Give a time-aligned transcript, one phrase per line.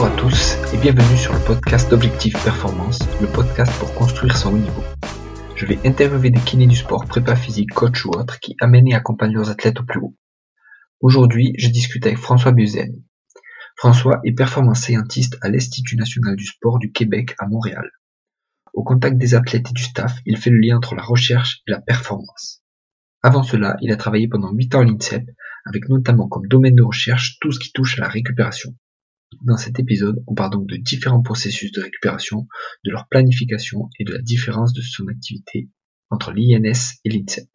[0.00, 4.54] Bonjour à tous et bienvenue sur le podcast d'Objectif Performance, le podcast pour construire son
[4.54, 4.84] haut niveau.
[5.56, 8.94] Je vais interviewer des kinés du sport, prépa physique, coach ou autres qui amènent et
[8.94, 10.14] accompagnent leurs athlètes au plus haut.
[11.00, 13.02] Aujourd'hui, je discute avec François Buzen.
[13.74, 17.90] François est performance scientiste à l'Institut national du sport du Québec à Montréal.
[18.74, 21.72] Au contact des athlètes et du staff, il fait le lien entre la recherche et
[21.72, 22.62] la performance.
[23.24, 25.24] Avant cela, il a travaillé pendant 8 ans à l'INSEP,
[25.66, 28.76] avec notamment comme domaine de recherche tout ce qui touche à la récupération.
[29.42, 32.48] Dans cet épisode, on parle donc de différents processus de récupération,
[32.84, 35.70] de leur planification et de la différence de son activité
[36.10, 37.48] entre l'INS et l'INSEP.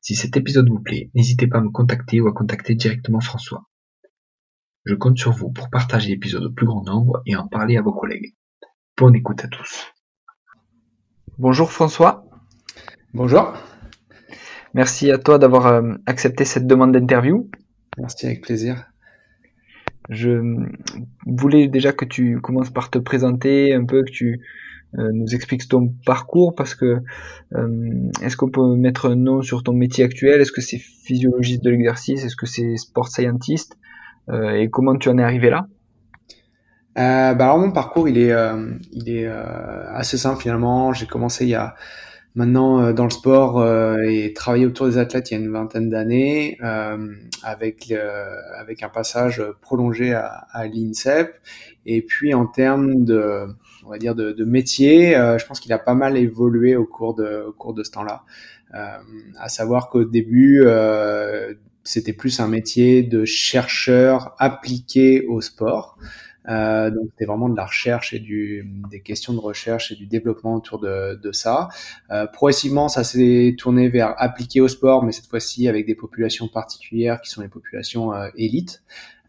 [0.00, 3.66] Si cet épisode vous plaît, n'hésitez pas à me contacter ou à contacter directement François.
[4.84, 7.82] Je compte sur vous pour partager l'épisode au plus grand nombre et en parler à
[7.82, 8.36] vos collègues.
[8.96, 9.86] Bonne écoute à tous.
[11.38, 12.24] Bonjour François.
[13.12, 13.54] Bonjour.
[14.74, 17.50] Merci à toi d'avoir euh, accepté cette demande d'interview.
[17.98, 18.86] Merci avec plaisir.
[20.08, 20.64] Je
[21.26, 24.40] voulais déjà que tu commences par te présenter un peu, que tu
[24.98, 27.02] euh, nous expliques ton parcours parce que
[27.54, 30.40] euh, est-ce qu'on peut mettre un nom sur ton métier actuel?
[30.40, 32.24] Est-ce que c'est physiologiste de l'exercice?
[32.24, 33.76] Est-ce que c'est sport scientist
[34.30, 35.66] euh, Et comment tu en es arrivé là?
[36.94, 38.32] Bah alors mon parcours il est
[38.90, 40.94] il est assez simple finalement.
[40.94, 41.74] J'ai commencé il y a
[42.36, 45.50] maintenant euh, dans le sport euh, et travailler autour des athlètes il y a une
[45.50, 47.92] vingtaine d'années euh, avec
[48.56, 51.34] avec un passage prolongé à, l'INSEP.
[51.86, 53.46] Et puis en termes de
[53.84, 57.46] on va dire de, métier je pense qu'il a pas mal évolué au cours de
[57.48, 58.24] au cours de ce temps-là.
[58.72, 60.64] À savoir qu'au début
[61.84, 65.96] c'était plus un métier de chercheur appliqué au sport
[66.48, 68.18] euh, donc c'était vraiment de la recherche et
[68.90, 71.68] des questions de recherche et du développement autour de, ça.
[72.10, 76.48] Euh, progressivement, ça s'est tourné vers appliquer au sport, mais cette fois-ci avec des populations
[76.48, 78.82] particulières qui sont les populations euh, élites.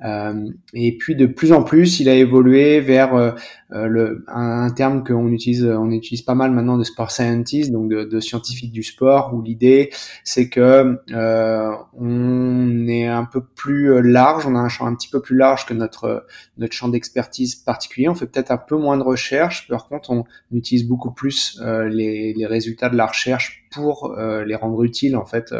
[0.04, 3.32] Euh, et puis de plus en plus, il a évolué vers euh,
[3.72, 7.90] euh, le, un, terme qu'on utilise, on utilise pas mal maintenant de sport scientist, donc
[7.90, 9.90] de, de scientifique du sport, où l'idée
[10.24, 10.98] c'est que
[12.00, 15.66] on est un peu plus large, on a un champ un petit peu plus large
[15.66, 16.26] que notre
[16.58, 18.08] notre champ d'expertise particulier.
[18.10, 21.60] On fait peut-être un peu moins de recherche, par contre, on utilise beaucoup plus
[21.90, 25.54] les, les résultats de la recherche pour les rendre utiles en fait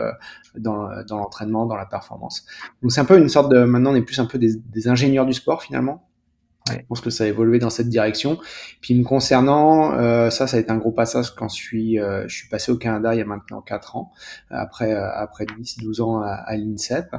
[0.58, 2.46] dans, dans l'entraînement, dans la performance.
[2.82, 4.88] Donc c'est un peu une sorte de, maintenant on est plus un peu des, des
[4.88, 6.08] ingénieurs du sport finalement.
[6.72, 8.40] Je pense que ça a évolué dans cette direction.
[8.82, 12.28] Puis me concernant, euh, ça, ça a été un gros passage quand je suis, euh,
[12.28, 14.12] je suis passé au Canada il y a maintenant 4 ans,
[14.50, 17.16] après euh, après 10, 12 ans à, à l'INSEP.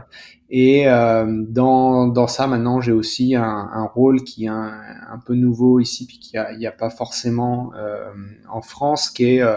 [0.50, 5.18] Et euh, dans, dans ça, maintenant, j'ai aussi un, un, rôle qui est un, un,
[5.18, 8.10] peu nouveau ici, puis qu'il n'y a, a, pas forcément euh,
[8.48, 9.56] en France, qui est euh,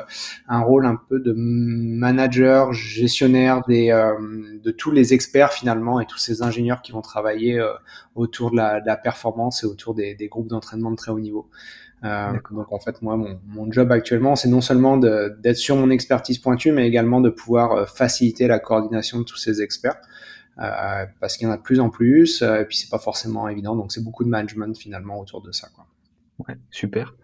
[0.49, 4.11] un rôle un peu de manager, gestionnaire des, euh,
[4.61, 7.71] de tous les experts finalement et tous ces ingénieurs qui vont travailler euh,
[8.15, 11.21] autour de la, de la, performance et autour des, des groupes d'entraînement de très haut
[11.21, 11.47] niveau.
[12.03, 15.89] Euh, donc en fait, moi, mon, mon job actuellement, c'est non seulement d'être sur mon
[15.89, 19.95] expertise pointue, mais également de pouvoir faciliter la coordination de tous ces experts.
[20.59, 22.99] Euh, parce qu'il y en a de plus en plus, euh, et puis c'est pas
[22.99, 25.69] forcément évident, donc c'est beaucoup de management finalement autour de ça.
[25.73, 25.87] Quoi.
[26.47, 27.15] Ouais, super.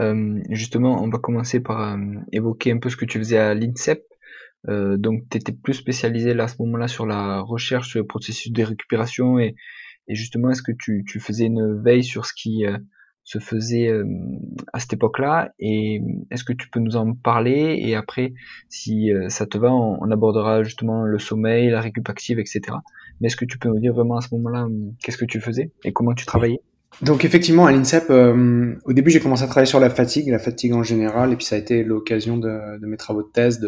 [0.00, 1.98] Euh, justement, on va commencer par euh,
[2.32, 4.04] évoquer un peu ce que tu faisais à l'INSEP.
[4.68, 8.06] Euh, donc, tu étais plus spécialisé là, à ce moment-là sur la recherche sur le
[8.06, 9.54] processus de récupération et,
[10.08, 12.64] et justement, est-ce que tu, tu, faisais une veille sur ce qui
[13.26, 14.04] se faisait euh,
[14.72, 15.52] à cette époque-là.
[15.58, 16.00] Et
[16.30, 17.76] est-ce que tu peux nous en parler?
[17.82, 18.32] Et après
[18.70, 22.60] si euh, ça te va on, abordera justement le sommeil, la récup active etc.
[23.20, 25.40] Mais est-ce que tu peux nous dire vraiment à ce moment-là euh, qu'est-ce que tu
[25.40, 26.60] faisais et comment tu travaillais?
[27.02, 30.72] Donc effectivement à l'INSEP, au début j'ai commencé à travailler sur la fatigue, la fatigue
[30.72, 33.60] en général, et puis ça a été l'occasion de, de, mes travaux de thèse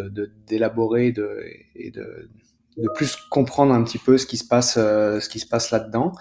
[0.46, 1.28] d'élaborer de,
[1.74, 2.30] et de,
[2.78, 5.70] de plus comprendre un petit peu ce qui se passe, euh, ce qui se passe
[5.72, 6.12] là-dedans.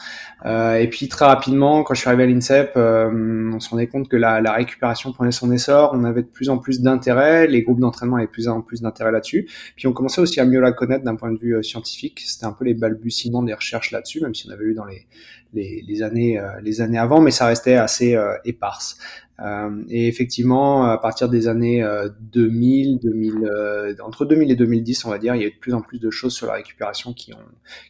[0.46, 3.88] Euh, et puis très rapidement, quand je suis arrivé à l'INSEP, euh, on se rendait
[3.88, 5.92] compte que la, la, récupération prenait son essor.
[5.94, 8.82] On avait de plus en plus d'intérêt, les groupes d'entraînement avaient de plus en plus
[8.82, 9.48] d'intérêt là-dessus.
[9.76, 12.22] Puis on commençait aussi à mieux la connaître d'un point de vue euh, scientifique.
[12.26, 15.08] C'était un peu les balbutiements des recherches là-dessus, même si on avait eu dans les,
[15.54, 18.98] les, les années, euh, les années avant, mais ça restait assez éparse.
[19.40, 21.86] Euh, et effectivement, à partir des années
[22.34, 25.52] 2000, euh, 2000 euh, entre 2000 et 2010, on va dire, il y a eu
[25.52, 27.46] de plus en plus de choses sur la récupération qui ont,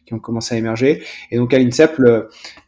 [0.06, 1.02] qui ont commencé à émerger.
[1.30, 2.00] Et donc à l'INSEP,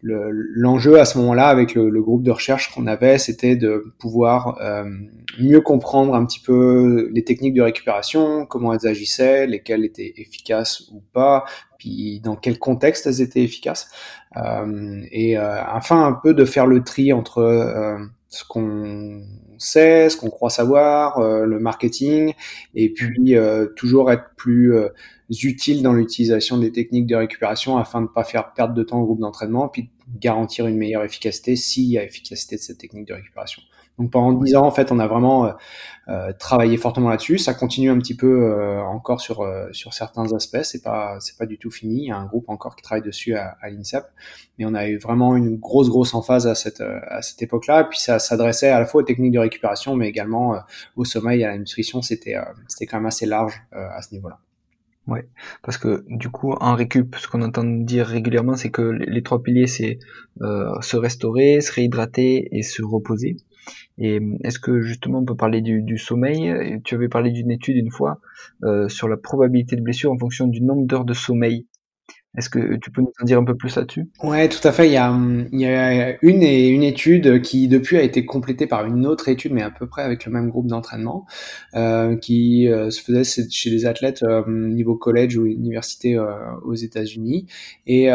[0.03, 4.59] l'enjeu à ce moment-là, avec le, le, groupe de recherche qu'on avait, c'était de pouvoir
[5.39, 10.89] mieux comprendre un petit peu les techniques de récupération, comment elles agissaient, lesquelles étaient efficaces
[10.93, 11.45] ou pas,
[11.79, 13.91] puis dans quel contexte elles étaient efficaces,
[14.37, 17.99] euh, et euh, afin un peu de faire le tri entre euh,
[18.31, 19.23] ce qu'on
[19.59, 22.33] sait, ce qu'on croit savoir, euh, le marketing,
[22.75, 24.89] et puis euh, toujours être plus, euh,
[25.43, 29.01] utiles dans l'utilisation des techniques de récupération afin de ne pas faire perdre de temps
[29.01, 33.07] au groupe d'entraînement, puis garantir une meilleure efficacité s'il y a efficacité de cette technique
[33.07, 33.63] de récupération.
[34.01, 35.53] Donc pendant 10 ans, en fait, on a vraiment euh,
[36.09, 37.37] euh, travaillé fortement là-dessus.
[37.37, 40.63] Ça continue un petit peu euh, encore sur sur certains aspects.
[40.63, 42.05] C'est pas c'est pas du tout fini.
[42.05, 44.05] Il y a un groupe encore qui travaille dessus à, à l'INSEP,
[44.59, 47.83] mais on a eu vraiment une grosse grosse emphase à cette à cette époque-là.
[47.83, 50.57] Et puis ça s'adressait à la fois aux techniques de récupération, mais également
[50.97, 52.01] au sommeil à la nutrition.
[52.01, 52.37] C'était
[52.69, 54.39] c'était quand même assez large à ce niveau-là.
[55.07, 55.27] Ouais,
[55.63, 59.43] parce que du coup, en récup, ce qu'on entend dire régulièrement, c'est que les trois
[59.43, 59.99] piliers, c'est
[60.43, 63.37] euh, se restaurer, se réhydrater et se reposer.
[63.99, 66.81] Et est-ce que justement on peut parler du, sommeil?
[66.85, 68.21] Tu avais parlé d'une étude une fois
[68.65, 71.67] euh, sur la probabilité de blessure en fonction du nombre d'heures de sommeil.
[72.39, 74.09] Est-ce que tu peux nous en dire un peu plus là-dessus?
[74.23, 74.87] Ouais, tout à fait.
[74.87, 75.11] Il y, a,
[76.23, 79.89] et une étude qui depuis a été complétée par une autre étude, mais à peu
[79.89, 81.27] près avec le même groupe d'entraînement,
[81.75, 86.31] euh, qui euh, se faisait chez des athlètes euh, niveau collège ou université euh,
[86.65, 87.47] aux États-Unis,
[87.89, 88.11] et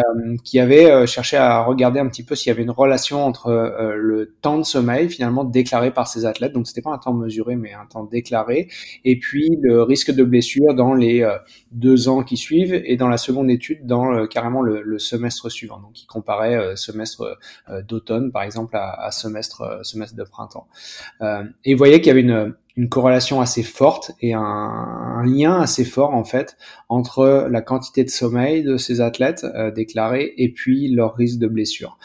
[0.45, 3.49] qui avait cherché à regarder un petit peu s'il y avait une relation entre
[3.97, 7.57] le temps de sommeil finalement déclaré par ces athlètes, donc c'était pas un temps mesuré,
[7.57, 8.69] mais un temps déclaré,
[9.03, 11.27] et puis le risque de blessure dans les
[11.71, 15.79] deux ans qui suivent, et dans la seconde étude dans carrément le, semestre suivant.
[15.79, 17.37] Donc, il comparait euh, semestre
[17.69, 20.67] euh, d'automne, par exemple, à, semestre euh, semestre de printemps.
[21.21, 22.55] et il voyait qu'il y avait une,
[22.89, 26.57] corrélation assez forte et un, lien assez fort en fait
[26.89, 31.97] entre la quantité de sommeil de ces athlètes déclarés et puis leur risque de blessure.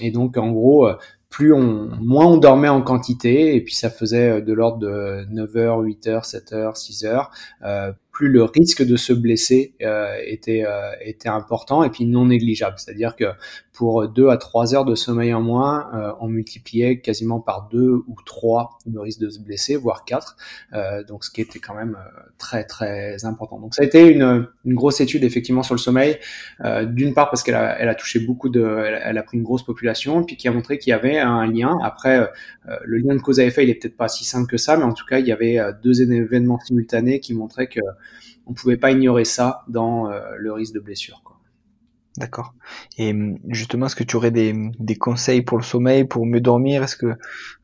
[0.00, 0.88] et donc en gros,
[1.28, 5.54] plus on, moins on dormait en quantité, et puis ça faisait de l'ordre de 9
[5.54, 10.66] h 8 h 7 h 6 h plus le risque de se blesser euh, était,
[10.66, 12.74] euh, était important et puis non négligeable.
[12.76, 13.24] C'est-à-dire que
[13.72, 18.02] pour deux à trois heures de sommeil en moins, euh, on multipliait quasiment par deux
[18.06, 20.36] ou trois le risque de se blesser, voire quatre.
[21.08, 21.96] donc ce qui était quand même
[22.36, 23.58] très très important.
[23.58, 26.18] Donc ça a été une, grosse étude effectivement sur le sommeil.
[26.88, 28.62] D'une part parce qu'elle a, elle a touché beaucoup de,
[29.02, 31.78] elle, a pris une grosse population, puis qui a montré qu'il y avait un lien.
[31.82, 32.30] Après,
[32.84, 34.84] le lien de cause à effet, il est peut-être pas si simple que ça, mais
[34.84, 37.80] en tout cas, il y avait deux événements simultanés qui montraient que
[38.46, 41.22] on pouvait pas ignorer ça dans euh, le risque de blessure.
[42.16, 42.54] D'accord.
[42.98, 46.82] Et hum, justement, est-ce que tu aurais des, conseils pour le sommeil, pour mieux dormir?
[46.82, 47.14] Est-ce que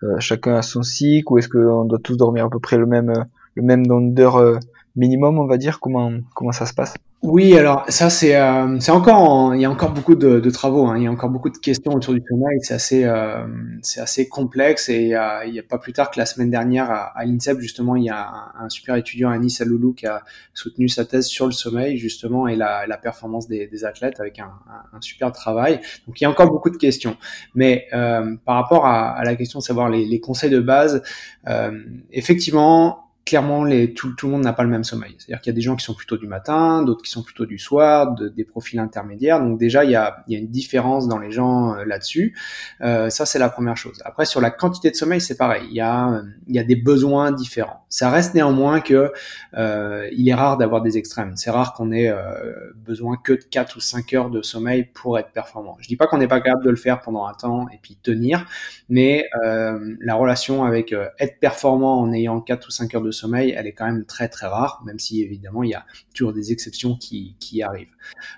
[0.03, 2.87] euh, chacun a son cycle ou est-ce qu'on doit tous dormir à peu près le
[2.87, 3.13] même,
[3.55, 4.61] le même nombre d'heures
[4.95, 5.81] minimum, on va dire?
[5.81, 6.95] Comment, comment ça se passe?
[7.23, 10.87] Oui, alors ça c'est euh, c'est encore il y a encore beaucoup de, de travaux,
[10.87, 10.99] hein.
[10.99, 13.47] il y a encore beaucoup de questions autour du sommeil, c'est assez euh,
[13.81, 16.91] c'est assez complexe et a, il y a pas plus tard que la semaine dernière
[16.91, 20.23] à, à l'INSEP justement il y a un, super étudiant Anis Aloulou qui a
[20.53, 24.39] soutenu sa thèse sur le sommeil justement et la, la performance des, des athlètes avec
[24.39, 24.53] un,
[24.93, 25.81] un, super travail.
[26.07, 27.17] Donc il y a encore beaucoup de questions,
[27.55, 31.03] mais euh, par rapport à, à, la question de savoir les, les conseils de base,
[31.49, 35.17] euh, effectivement clairement, les, tout, le monde n'a pas le même sommeil.
[35.19, 37.45] C'est-à-dire qu'il y a des gens qui sont plutôt du matin, d'autres qui sont plutôt
[37.45, 39.41] du soir, de, des profils intermédiaires.
[39.41, 42.37] Donc déjà, il y a, il y a une différence dans les gens euh, là-dessus.
[42.83, 44.01] Euh, ça, c'est la première chose.
[44.05, 45.67] Après, sur la quantité de sommeil, c'est pareil.
[45.69, 47.85] Il y a, il y a des besoins différents.
[47.89, 49.13] Ça reste néanmoins que
[49.57, 51.33] euh, il est rare d'avoir des extrêmes.
[51.37, 55.19] C'est rare qu'on ait euh, besoin que de 4 ou 5 heures de sommeil pour
[55.19, 55.77] être performant.
[55.81, 57.99] Je dis pas qu'on n'est pas capable de le faire pendant un temps et puis
[58.03, 58.47] tenir,
[58.89, 63.55] mais euh, la relation avec être performant en ayant 4 ou 5 heures de sommeil,
[63.57, 66.53] elle est quand même très très rare, même si évidemment il y a toujours des
[66.53, 67.95] exceptions qui, qui arrivent.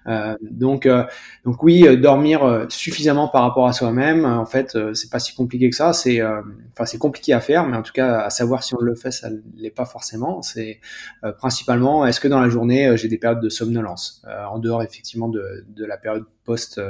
[0.07, 1.05] Euh, donc, euh,
[1.45, 5.71] donc oui, euh, dormir suffisamment par rapport à soi-même, en fait, c'est pas si compliqué
[5.71, 5.93] que ça.
[5.93, 8.95] C'est, enfin, c'est compliqué à faire, mais en tout cas, à savoir si on le
[8.95, 10.43] fait, ça l'est pas forcément.
[10.43, 10.81] C'est
[11.39, 15.65] principalement, est-ce que dans la journée, j'ai des périodes de somnolence, en dehors effectivement de,
[15.69, 16.81] de la période post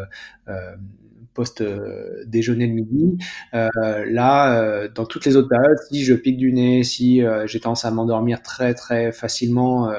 [1.38, 3.16] post euh, déjeuner de midi.
[3.54, 3.68] Euh,
[4.08, 7.84] là, euh, dans toutes les autres périodes, si je pique du nez, si j'ai tendance
[7.84, 9.92] à m'endormir très très facilement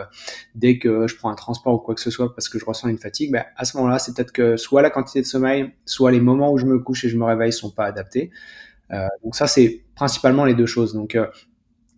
[0.55, 2.89] dès que je prends un transport ou quoi que ce soit parce que je ressens
[2.89, 6.12] une fatigue, ben, à ce moment-là, c'est peut-être que soit la quantité de sommeil, soit
[6.12, 8.31] les moments où je me couche et je me réveille sont pas adaptés.
[9.24, 10.93] donc ça, c'est principalement les deux choses.
[10.93, 11.17] Donc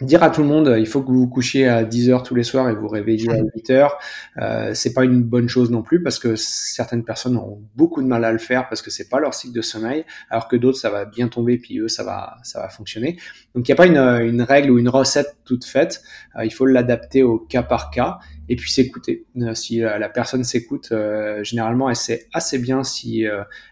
[0.02, 2.36] dire à tout le monde il faut que vous vous couchiez à 10 heures tous
[2.36, 3.98] les soirs et vous réveillez à 8 heures.
[4.38, 8.08] Euh, c'est pas une bonne chose non plus parce que certaines personnes ont beaucoup de
[8.08, 10.78] mal à le faire parce que c'est pas leur cycle de sommeil alors que d'autres
[10.78, 13.18] ça va bien tomber puis eux ça va ça va fonctionner.
[13.56, 16.02] Donc il n'y a pas une, une, règle ou une recette toute faite.
[16.38, 19.26] Euh, il faut l'adapter au cas par cas et puis s'écouter.
[19.38, 23.26] Euh, si la personne s'écoute euh, généralement elle sait assez bien si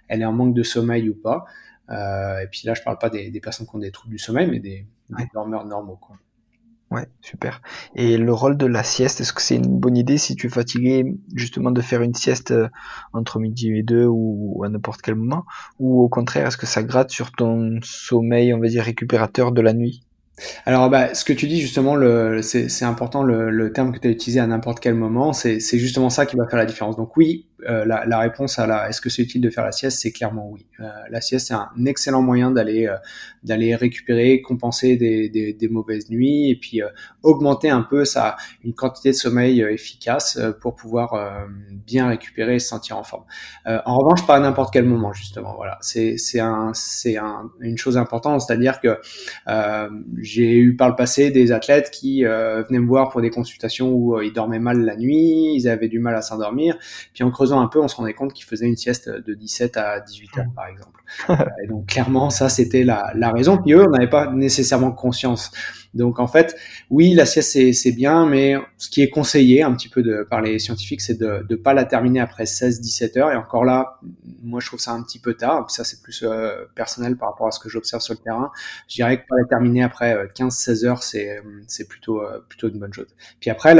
[0.07, 1.45] elle est en manque de sommeil ou pas.
[1.89, 4.47] Et puis là je parle pas des, des personnes qui ont des troubles du sommeil
[4.47, 5.27] mais des ouais.
[5.33, 5.97] dormeurs normaux.
[5.97, 6.17] Quoi.
[6.91, 7.61] Ouais, super.
[7.95, 10.49] Et le rôle de la sieste, est-ce que c'est une bonne idée si tu es
[10.49, 12.67] fatigué, justement, de faire une sieste euh,
[13.13, 15.45] entre midi et deux ou à n'importe quel moment?
[15.77, 19.61] Ou au contraire, est-ce que ça gratte sur ton sommeil, on va dire, récupérateur de
[19.61, 20.01] la nuit?
[20.65, 24.07] Alors, bah, ce que tu dis justement, le, c'est, important le, le, terme que tu
[24.07, 26.95] as utilisé à n'importe quel moment, c'est, c'est justement ça qui va faire la différence.
[26.95, 29.99] Donc oui, euh, la, réponse à la est-ce que c'est utile de faire la sieste,
[29.99, 30.65] c'est clairement oui.
[30.79, 32.95] Euh, la sieste, c'est un excellent moyen d'aller euh,
[33.43, 36.81] d'aller récupérer, compenser des, mauvaises nuits et puis
[37.21, 41.47] augmenter un peu sa une quantité de sommeil efficace pour pouvoir
[41.85, 43.23] bien récupérer et se sentir en forme.
[43.65, 45.53] en revanche, pas à n'importe quel moment justement.
[45.55, 48.99] Voilà, c'est c'est un c'est un, une chose importante, c'est-à-dire que
[50.17, 54.21] j'ai eu par le passé des athlètes qui venaient me voir pour des consultations où
[54.21, 56.77] ils dormaient mal la nuit, ils avaient du mal à s'endormir,
[57.13, 59.77] puis en creusant un peu, on se rendait compte qu'il faisait une sieste de 17
[59.77, 61.03] à 18 heures, par exemple.
[61.63, 63.57] et donc, clairement, ça, c'était la, la raison.
[63.57, 65.51] Puis eux, on n'avait pas nécessairement conscience.
[65.93, 66.55] Donc, en fait,
[66.89, 70.41] oui, la sieste, c'est bien, mais ce qui est conseillé un petit peu de, par
[70.41, 73.31] les scientifiques, c'est de ne pas la terminer après 16-17 heures.
[73.31, 73.99] Et encore là,
[74.41, 75.69] moi, je trouve ça un petit peu tard.
[75.71, 78.51] Ça, c'est plus euh, personnel par rapport à ce que j'observe sur le terrain.
[78.87, 82.79] Je dirais que pas la terminer après 15-16 euh, heures, c'est plutôt, euh, plutôt une
[82.79, 83.07] bonne chose.
[83.39, 83.73] Puis après,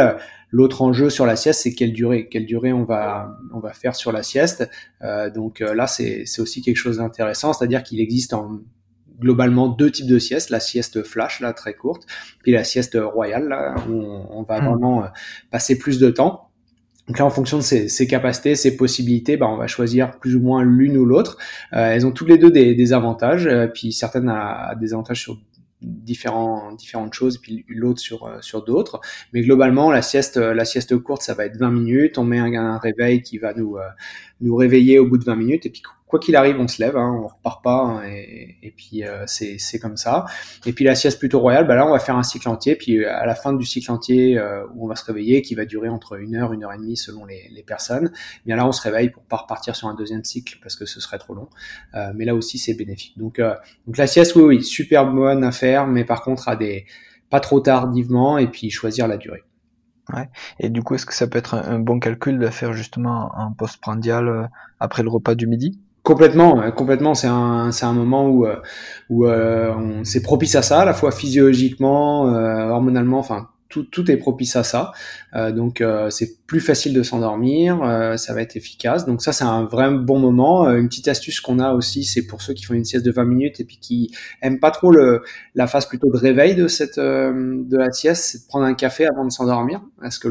[0.52, 3.96] L'autre enjeu sur la sieste, c'est quelle durée, quelle durée on va on va faire
[3.96, 4.68] sur la sieste.
[5.04, 8.60] Euh, donc euh, là, c'est aussi quelque chose d'intéressant, c'est-à-dire qu'il existe en
[9.20, 12.06] globalement deux types de siestes, la sieste flash là très courte,
[12.42, 14.66] puis la sieste royale là où on, va hmm.
[14.66, 15.08] vraiment euh,
[15.52, 16.50] passer plus de temps.
[17.08, 20.36] Donc là, en fonction de ses, ses capacités, ses possibilités, bah, on va choisir plus
[20.36, 21.38] ou moins l'une ou l'autre.
[21.74, 25.22] Euh, elles ont toutes les deux des, des avantages, euh, puis certaines a, des avantages
[25.22, 25.40] sur
[25.82, 29.00] différents, différentes choses, puis l'autre sur, sur d'autres.
[29.34, 32.18] Mais globalement, la sieste, la sieste courte, ça va être 20 minutes.
[32.20, 33.88] On met un, un réveil qui va nous, euh,
[34.42, 35.66] nous réveiller au bout de 20 minutes.
[35.66, 38.72] Et puis, quoi qu'il arrive, on se lève, hein, on repart pas, hein, et, et,
[38.72, 40.26] puis euh, c'est comme ça.
[40.66, 43.06] Et puis la sieste plutôt royale, bah là on va faire un cycle entier, puis
[43.06, 45.66] euh, à la fin du cycle entier euh, où on va se réveiller, qui va
[45.66, 48.66] durer entre une heure, une heure et demie selon les, les personnes, eh bien là
[48.66, 51.36] on se réveille pour pas repartir sur un deuxième cycle parce que ce serait trop
[51.36, 51.48] long.
[51.94, 53.16] Euh, mais là aussi c'est bénéfique.
[53.20, 56.88] Donc donc la sieste, oui oui, super bonne à faire, mais par contre à des
[57.30, 59.44] pas trop tardivement et puis choisir la durée.
[60.12, 60.28] Ouais.
[60.60, 63.52] Et du coup, est-ce que ça peut être un, bon calcul de faire justement un
[63.52, 64.50] post-prandial
[64.80, 65.80] après le repas du midi?
[66.10, 67.14] Complètement.
[67.14, 68.56] C'est un, moment où, euh,
[69.12, 74.56] euh, c'est propice à ça, à la fois physiologiquement, euh, hormonalement, enfin tout, est propice
[74.56, 74.92] à ça.
[75.36, 77.78] Donc c'est plus facile de s'endormir,
[78.18, 79.06] ça va être efficace.
[79.06, 80.68] Donc ça c'est un vrai bon moment.
[80.72, 83.26] une petite astuce qu'on a aussi, c'est pour ceux qui font une sieste de 20
[83.26, 84.12] minutes et puis qui
[84.42, 86.64] aiment pas trop la phase plutôt de réveil de
[87.78, 90.30] la sieste, c'est de prendre un café avant de s'endormir, parce que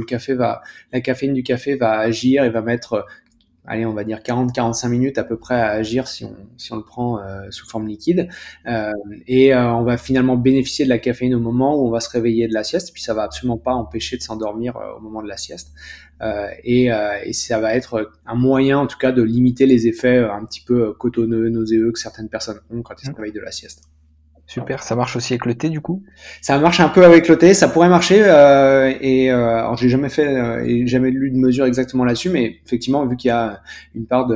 [0.93, 3.07] la caféine du café va agir et va mettre
[3.69, 6.77] allez, on va dire 40-45 minutes à peu près à agir si on, si on
[6.77, 8.29] le prend euh, sous forme liquide.
[8.67, 8.93] Euh,
[9.27, 12.11] et euh, on va finalement bénéficier de la caféine au moment où on va se
[12.11, 15.29] réveiller de la sieste, puis ça va absolument pas empêcher de s'endormir au moment de
[15.29, 15.73] la sieste.
[16.65, 20.45] Et, et, ça va être un moyen, en tout cas, de limiter les effets un
[20.45, 23.15] petit peu cotonneux, nauséeux que certaines personnes ont quand elles se mmh.
[23.15, 23.85] réveillent de la sieste.
[24.49, 26.03] Super, ça marche aussi avec le thé du coup?
[26.41, 28.23] Ça marche un peu avec le thé, ça pourrait marcher.
[28.25, 32.31] Euh, et euh, alors j'ai jamais fait, euh, et jamais lu de mesure exactement là-dessus,
[32.31, 33.61] mais effectivement vu qu'il y a
[33.95, 34.27] une part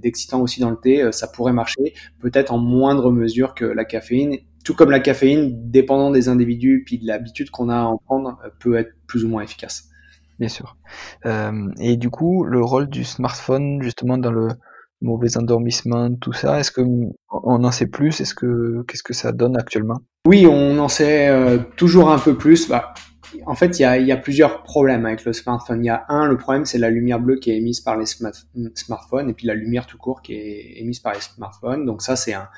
[0.00, 3.84] d'excitant aussi dans le thé, euh, ça pourrait marcher, peut-être en moindre mesure que la
[3.84, 4.38] caféine.
[4.64, 8.38] Tout comme la caféine, dépendant des individus puis de l'habitude qu'on a à en prendre,
[8.60, 9.90] peut être plus ou moins efficace.
[10.38, 10.78] Bien sûr.
[11.78, 14.48] et du coup, le rôle du smartphone justement dans le
[15.00, 16.60] mauvais endormissement, tout ça.
[16.60, 16.80] Est-ce que
[17.30, 18.20] on en sait plus?
[18.20, 20.00] Est-ce que qu'est-ce que ça donne actuellement?
[20.26, 22.68] Oui, on en sait euh, toujours un peu plus.
[22.68, 22.94] Bah,
[23.46, 25.84] en fait, il y a, y a, plusieurs problèmes avec le smartphone.
[25.84, 28.06] Il y a un, le problème, c'est la lumière bleue qui est émise par les
[28.06, 31.84] smartphones, et puis la lumière tout court qui est émise par les smartphones.
[31.84, 32.48] Donc ça, c'est un,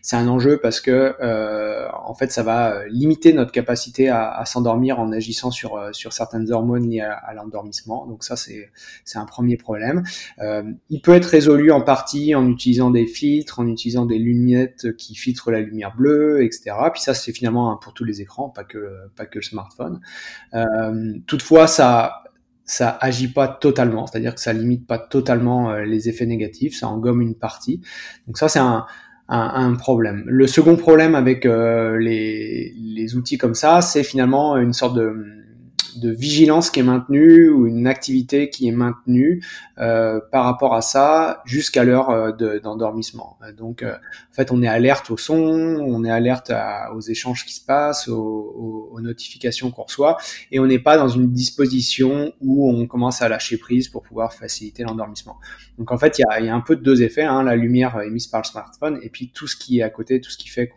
[0.00, 4.44] c'est un enjeu parce que, euh, en fait, ça va limiter notre capacité à, à
[4.44, 8.06] s'endormir en agissant sur euh, sur certaines hormones liées à, l'endormissement.
[8.06, 8.70] Donc ça, c'est
[9.04, 10.02] c'est un premier problème.
[10.40, 14.96] Euh, il peut être résolu en partie en utilisant des filtres, en utilisant des lunettes
[14.96, 16.76] qui filtrent la lumière bleue, etc.
[16.92, 20.00] Puis ça, c'est finalement pour tous les écrans, pas que pas que le smartphone.
[20.54, 22.22] Euh, toutefois, ça
[22.64, 26.88] ça agit pas totalement, c'est-à-dire que ça limite pas totalement euh, les effets négatifs, ça
[26.88, 27.80] en gomme une partie.
[28.26, 28.86] Donc ça, c'est un,
[29.28, 30.24] un, problème.
[30.26, 35.41] Le second problème avec euh, les, les, outils comme ça, c'est finalement une sorte de
[35.96, 39.44] de vigilance qui est maintenue ou une activité qui est maintenue
[39.78, 43.38] euh, par rapport à ça jusqu'à l'heure euh, d'endormissement.
[43.56, 46.52] Donc, euh, en fait, on est alerte au son, on est alerte
[46.94, 50.18] aux échanges qui se passent, aux, notifications qu'on reçoit,
[50.52, 54.32] et on n'est pas dans une disposition où on commence à lâcher prise pour pouvoir
[54.32, 55.38] faciliter l'endormissement.
[55.76, 58.28] Donc, en fait, il y a, un peu de deux effets hein, la lumière émise
[58.28, 60.70] par le smartphone et puis tout ce qui est à côté, tout ce qui fait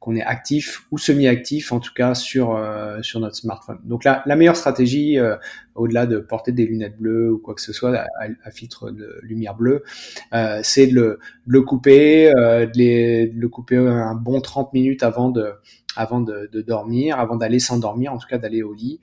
[0.00, 2.58] qu'on est actif ou semi-actif, en tout cas sur
[3.02, 3.78] sur notre smartphone.
[3.84, 5.36] Donc, la, la meilleure stratégie, euh,
[5.74, 8.04] au-delà de porter des lunettes bleues ou quoi que ce soit
[8.42, 9.84] à, filtre de lumière bleue,
[10.32, 15.52] euh, c'est de le, couper, euh, de, le couper un bon 30 minutes avant de
[15.96, 19.00] avant de, dormir, avant d'aller s'endormir, en tout cas d'aller au lit.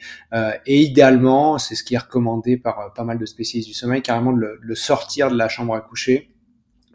[0.66, 4.32] Et idéalement, c'est ce qui est recommandé par pas mal de spécialistes du sommeil, carrément
[4.32, 6.32] de le, sortir de la chambre à coucher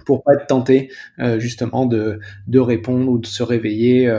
[0.07, 0.90] pour pas être tenté
[1.37, 4.11] justement de, de répondre ou de se réveiller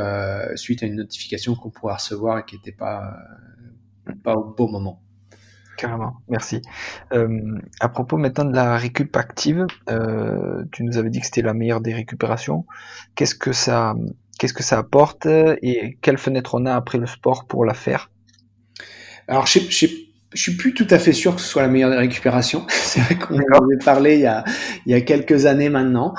[0.54, 3.16] suite à une notification qu'on pourrait recevoir et qui n'était pas,
[4.24, 5.02] pas au bon moment.
[5.78, 6.62] Carrément, merci.
[7.12, 11.42] Euh, à propos maintenant de la récup active, euh, tu nous avais dit que c'était
[11.42, 12.66] la meilleure des récupérations.
[13.16, 13.96] Qu'est-ce que ça,
[14.38, 18.12] qu'est-ce que ça apporte et quelle fenêtre on a après le sport pour la faire?
[19.28, 19.90] Alors, je sais,
[20.34, 22.66] je suis plus tout à fait sûr que ce soit la meilleure des récupérations.
[22.70, 24.44] c'est vrai qu'on en avait parlé il y a,
[24.86, 26.14] il y a quelques années maintenant.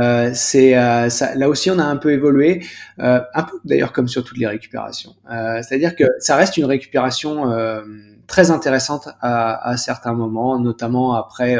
[0.00, 2.64] Euh, c'est euh, ça, là aussi on a un peu évolué,
[3.00, 5.14] euh, un peu d'ailleurs comme sur toutes les récupérations.
[5.30, 7.82] Euh, c'est-à-dire que ça reste une récupération euh,
[8.28, 11.56] très intéressante à, à, certains moments, notamment après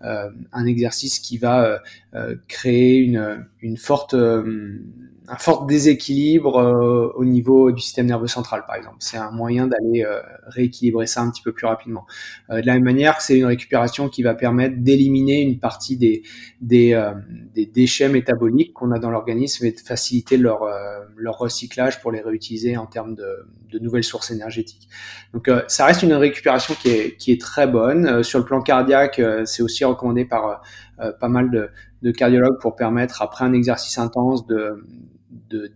[0.00, 1.80] un exercice qui va
[2.46, 4.14] créer une, une forte
[5.26, 8.96] un fort déséquilibre euh, au niveau du système nerveux central, par exemple.
[9.00, 12.06] C'est un moyen d'aller euh, rééquilibrer ça un petit peu plus rapidement.
[12.50, 16.22] Euh, de la même manière, c'est une récupération qui va permettre d'éliminer une partie des,
[16.60, 17.00] des,
[17.54, 20.64] des déchets métaboliques qu'on a dans l'organisme et de faciliter leur,
[21.16, 24.88] leur recyclage pour les réutiliser en termes de, de nouvelles sources énergétiques.
[25.32, 28.22] Donc, ça reste une récupération qui est, qui est très bonne.
[28.22, 30.62] sur le plan cardiaque, c'est aussi recommandé par
[31.20, 31.70] pas mal de,
[32.02, 34.84] de cardiologues pour permettre, après un exercice intense, de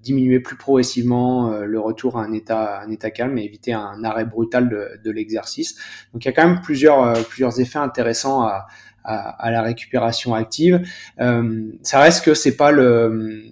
[0.02, 4.04] diminuer plus progressivement euh, le retour à un état, un état calme et éviter un
[4.04, 5.76] arrêt brutal de, l'exercice.
[6.12, 8.66] Donc il y a quand même plusieurs, euh, plusieurs effets intéressants à,
[9.04, 10.86] à, à la récupération active.
[11.20, 13.42] Euh, ça reste que c'est pas le,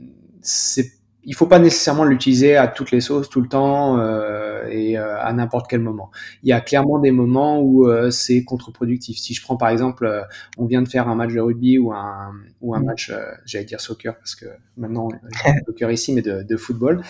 [0.42, 0.95] c'est
[1.26, 5.20] il faut pas nécessairement l'utiliser à toutes les sauces tout le temps euh, et euh,
[5.20, 6.10] à n'importe quel moment.
[6.44, 9.18] Il y a clairement des moments où euh, c'est contre-productif.
[9.18, 10.22] Si je prends par exemple, euh,
[10.56, 12.84] on vient de faire un match de rugby ou un ou un mm.
[12.84, 13.12] match,
[13.44, 15.08] j'allais dire soccer parce que maintenant
[15.66, 17.02] soccer ici, mais de, de football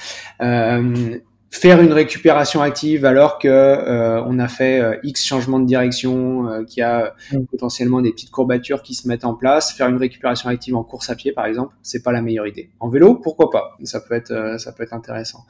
[1.50, 6.49] faire une récupération active alors que euh, on a fait euh, X changements de direction,
[6.49, 7.44] euh, qu'il y a mm.
[7.47, 11.09] potentiellement des petites courbatures qui se mettent en place, faire une récupération active en course
[11.11, 12.70] à pied par exemple, c'est pas la meilleure idée.
[12.81, 13.77] En vélo, pourquoi pas?
[13.85, 15.47] Ça peut être ça peut être intéressant.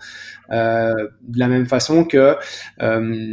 [0.50, 2.36] de la même façon que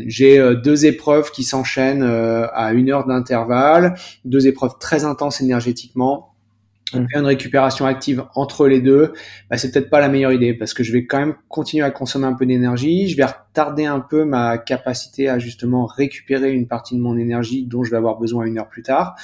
[0.07, 6.32] j'ai deux épreuves qui s'enchaînent à une heure d'intervalle, deux épreuves très intenses énergétiquement
[6.95, 9.13] on fait une récupération active entre les deux,
[9.49, 11.91] bah, c'est peut-être pas la meilleure idée parce que je vais quand même continuer à
[11.91, 16.67] consommer un peu d'énergie, je vais retarder un peu ma capacité à justement récupérer une
[16.67, 19.15] partie de mon énergie dont je vais avoir besoin une heure plus tard.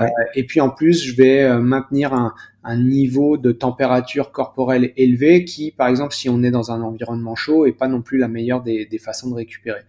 [0.00, 4.92] Euh, et puis en plus, je vais euh, maintenir un, un, niveau de température corporelle
[4.96, 8.18] élevé qui, par exemple, si on est dans un environnement chaud, est pas non plus
[8.18, 9.82] la meilleure des, des façons de récupérer.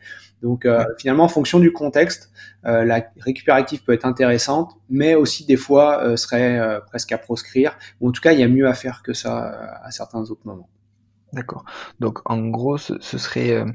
[0.43, 2.29] Donc euh, finalement, en fonction du contexte,
[2.65, 7.77] euh, la récupérative peut être intéressante, mais aussi des fois euh, serait presque à proscrire,
[8.01, 10.45] ou en tout cas, il y a mieux à faire que ça à certains autres
[10.45, 10.69] moments.
[11.31, 11.63] D'accord.
[11.99, 13.65] Donc en gros, ce, serait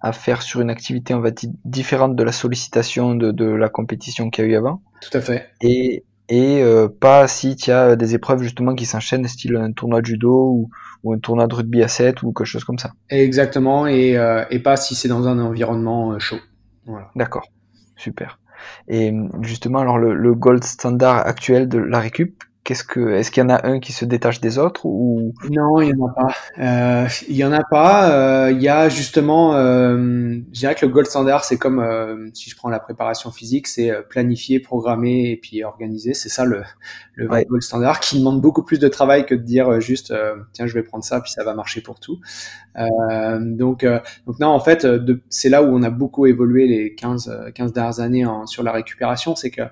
[0.00, 3.68] à faire sur une activité, on va dire, différente de la sollicitation de, de la
[3.68, 4.82] compétition qu'il y a eu avant.
[5.02, 5.50] Tout à fait.
[5.60, 6.62] Et, et
[7.00, 10.70] pas si tu as des épreuves justement qui s'enchaînent, style un tournoi de judo ou,
[11.06, 12.92] ou un tournoi de rugby à 7 ou quelque chose comme ça.
[13.10, 16.40] Exactement, et, euh, et pas si c'est dans un environnement euh, chaud.
[16.84, 17.10] Voilà.
[17.14, 17.48] D'accord,
[17.96, 18.40] super.
[18.88, 23.44] Et justement, alors le, le, gold standard actuel de la récup, Qu'est-ce que, est-ce qu'il
[23.44, 25.32] y en a un qui se détache des autres ou?
[25.50, 26.34] Non, il y en a pas.
[26.58, 28.10] Euh, il y en a pas.
[28.10, 29.96] Euh, il y a justement, euh,
[30.52, 33.68] je dirais que le gold standard, c'est comme euh, si je prends la préparation physique,
[33.68, 36.12] c'est euh, planifier, programmer et puis organiser.
[36.12, 36.64] C'est ça le,
[37.14, 40.12] le gold standard qui demande beaucoup plus de travail que de dire juste
[40.52, 42.18] tiens je vais prendre ça puis ça va marcher pour tout.
[42.76, 43.86] donc
[44.26, 44.86] donc non en fait
[45.30, 48.72] c'est là où on a beaucoup évolué les 15 15 dernières années en, sur la
[48.72, 49.62] récupération, c'est que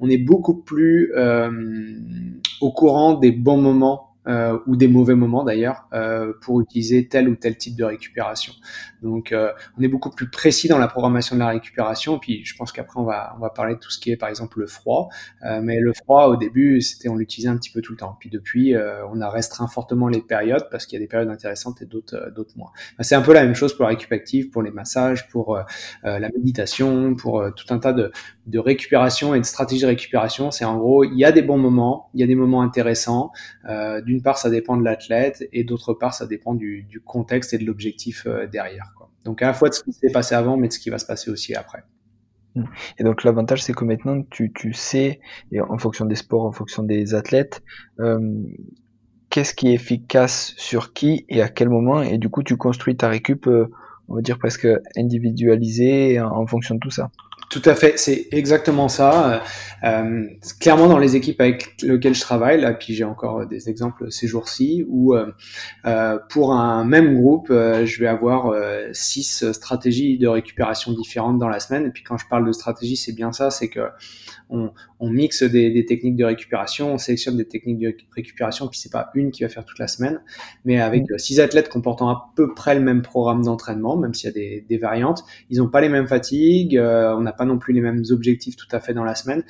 [0.00, 1.50] on est beaucoup plus euh,
[2.60, 7.28] au courant des bons moments euh, ou des mauvais moments d'ailleurs euh, pour utiliser tel
[7.28, 8.54] ou tel type de récupération.
[9.02, 12.18] Donc euh, on est beaucoup plus précis dans la programmation de la récupération.
[12.18, 14.30] Puis je pense qu'après on va on va parler de tout ce qui est par
[14.30, 15.10] exemple le froid.
[15.44, 18.16] Euh, mais le froid au début c'était on l'utilisait un petit peu tout le temps.
[18.18, 21.28] Puis depuis euh, on a restreint fortement les périodes parce qu'il y a des périodes
[21.28, 22.70] intéressantes et d'autres d'autres moins.
[23.00, 25.58] c'est un peu la même chose pour la récup active, pour les massages, pour
[26.02, 28.10] la méditation, pour tout un tas de
[28.46, 30.50] de récupération et de stratégies de récupération.
[30.50, 33.30] C'est en gros il y a des bons moments, il y a des moments intéressants.
[33.66, 37.58] du d'une part, ça dépend de l'athlète et d'autre part, ça dépend du, contexte et
[37.58, 38.92] de l'objectif euh, derrière.
[39.24, 40.98] Donc à la fois de ce qui s'est passé avant, mais de ce qui va
[40.98, 41.82] se passer aussi après.
[42.98, 46.84] Et donc l'avantage, c'est que maintenant, tu, sais, et en fonction des sports, en fonction
[46.84, 47.62] des athlètes,
[47.98, 48.20] euh,
[49.30, 52.96] qu'est-ce qui est efficace sur qui et à quel moment, et du coup, tu construis
[52.96, 53.68] ta récup euh,
[54.08, 57.10] on va dire presque individualisé en fonction de tout ça.
[57.50, 59.42] Tout à fait, c'est exactement ça.
[59.84, 60.26] Euh,
[60.60, 64.26] clairement, dans les équipes avec lesquelles je travaille, là, puis j'ai encore des exemples ces
[64.26, 65.30] jours-ci, où euh,
[65.84, 71.38] euh pour un même groupe, euh, je vais avoir euh, six stratégies de récupération différentes
[71.38, 71.86] dans la semaine.
[71.86, 73.88] Et puis quand je parle de stratégie, c'est bien ça, c'est que
[74.48, 78.92] on, on mixe des, techniques de récupération, on sélectionne des techniques de récupération, puis c'est
[78.92, 80.20] pas une qui va faire toute la semaine,
[80.64, 84.30] mais avec six athlètes comportant à peu près le même programme d'entraînement, même s'il y
[84.30, 85.24] a des, variantes.
[85.50, 86.76] Ils n'ont pas les mêmes fatigues,
[87.24, 89.42] n'a pas non plus les mêmes objectifs tout à fait dans la semaine,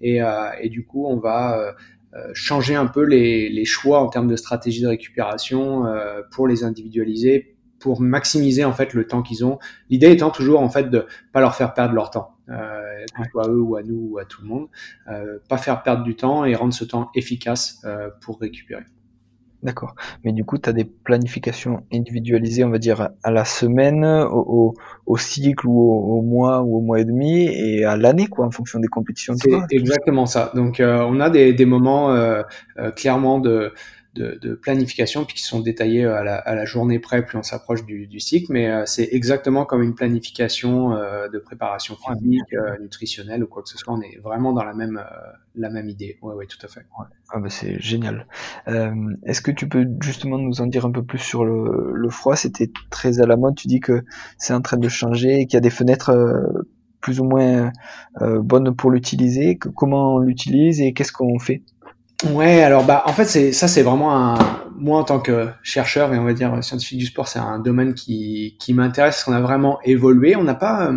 [0.00, 1.72] et, euh, et du coup, on va euh,
[2.14, 5.84] euh, changer un peu les, les, choix en termes de stratégie de récupération
[6.32, 9.58] pour les individualiser pour maximiser en fait le temps qu'ils ont.
[9.90, 13.48] L'idée étant toujours en fait de pas leur faire perdre leur temps, euh, soit à
[13.48, 14.68] eux ou à nous ou à tout le monde,
[15.08, 18.84] euh, pas faire perdre du temps et rendre ce temps efficace euh, pour récupérer.
[19.62, 19.96] D'accord.
[20.24, 24.74] Mais du coup, tu as des planifications individualisées, on va dire, à la semaine, au,
[25.06, 28.52] au, cycle ou au, mois ou au mois et demi et à l'année, quoi, en
[28.52, 29.34] fonction des compétitions.
[29.36, 30.52] C'est exactement ça.
[30.54, 32.42] Donc, euh, on a des, des moments euh,
[32.78, 33.72] euh, clairement de,
[34.18, 37.42] de, de, planification puis qui sont détaillés à la, à la journée près plus on
[37.42, 38.52] s'approche du, du, cycle.
[38.52, 43.62] Mais euh, c'est exactement comme une planification euh, de préparation physique euh, nutritionnelle ou quoi
[43.62, 43.94] que ce soit.
[43.94, 45.02] On est vraiment dans la même
[45.54, 46.18] la même idée.
[46.22, 46.84] Ouais ouais tout à fait.
[47.30, 48.26] Ah bah c'est génial.
[48.66, 52.36] Est-ce que tu peux justement nous en dire un peu plus sur le, le froid?
[52.36, 53.54] C'était très à la mode.
[53.54, 54.04] Tu dis que
[54.38, 56.12] c'est en train de changer et qu'il y a des fenêtres
[57.00, 57.72] plus ou moins
[58.20, 59.58] bonnes pour l'utiliser.
[59.58, 61.62] Comment on l'utilise et qu'est-ce qu'on fait?
[62.26, 64.38] Ouais, alors bah en fait c'est ça c'est vraiment un
[64.74, 67.94] moi en tant que chercheur et on va dire scientifique du sport c'est un domaine
[67.94, 70.34] qui qui m'intéresse qu'on a vraiment évolué.
[70.34, 70.90] On n'a pas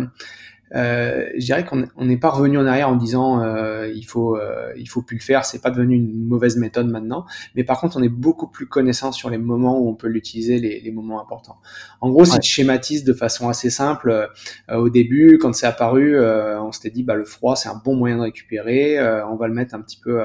[0.74, 4.72] euh, je dirais qu'on n'est pas revenu en arrière en disant euh, il faut euh,
[4.76, 7.26] il faut plus le faire, c'est pas devenu une mauvaise méthode maintenant.
[7.54, 10.58] Mais par contre, on est beaucoup plus connaissant sur les moments où on peut l'utiliser,
[10.58, 11.58] les, les, moments importants.
[12.00, 14.30] En gros, si je schématise de façon assez simple,
[14.70, 17.80] euh, au début, quand c'est apparu, euh, on s'était dit bah le froid c'est un
[17.84, 20.22] bon moyen de récupérer, on va le mettre un petit peu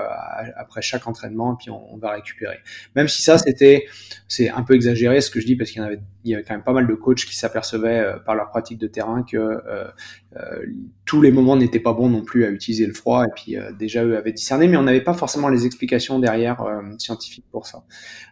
[0.55, 2.59] après chaque entraînement et puis on, on va récupérer.
[2.95, 3.85] Même si ça c'était
[4.27, 6.33] c'est un peu exagéré ce que je dis parce qu'il y en avait il y
[6.33, 9.61] avait quand même pas mal de coachs qui s'apercevaient par leur pratique de terrain que
[10.35, 10.36] euh,
[11.05, 13.71] tous les moments n'étaient pas bons non plus à utiliser le froid et puis euh,
[13.71, 17.65] déjà eux avaient discerné mais on n'avait pas forcément les explications derrière euh, scientifiques pour
[17.65, 17.83] ça.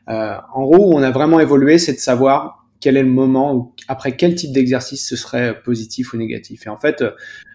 [0.07, 3.73] en gros, où on a vraiment évolué, c'est de savoir quel est le moment ou
[3.87, 6.67] après quel type d'exercice ce serait positif ou négatif.
[6.67, 7.03] Et en fait,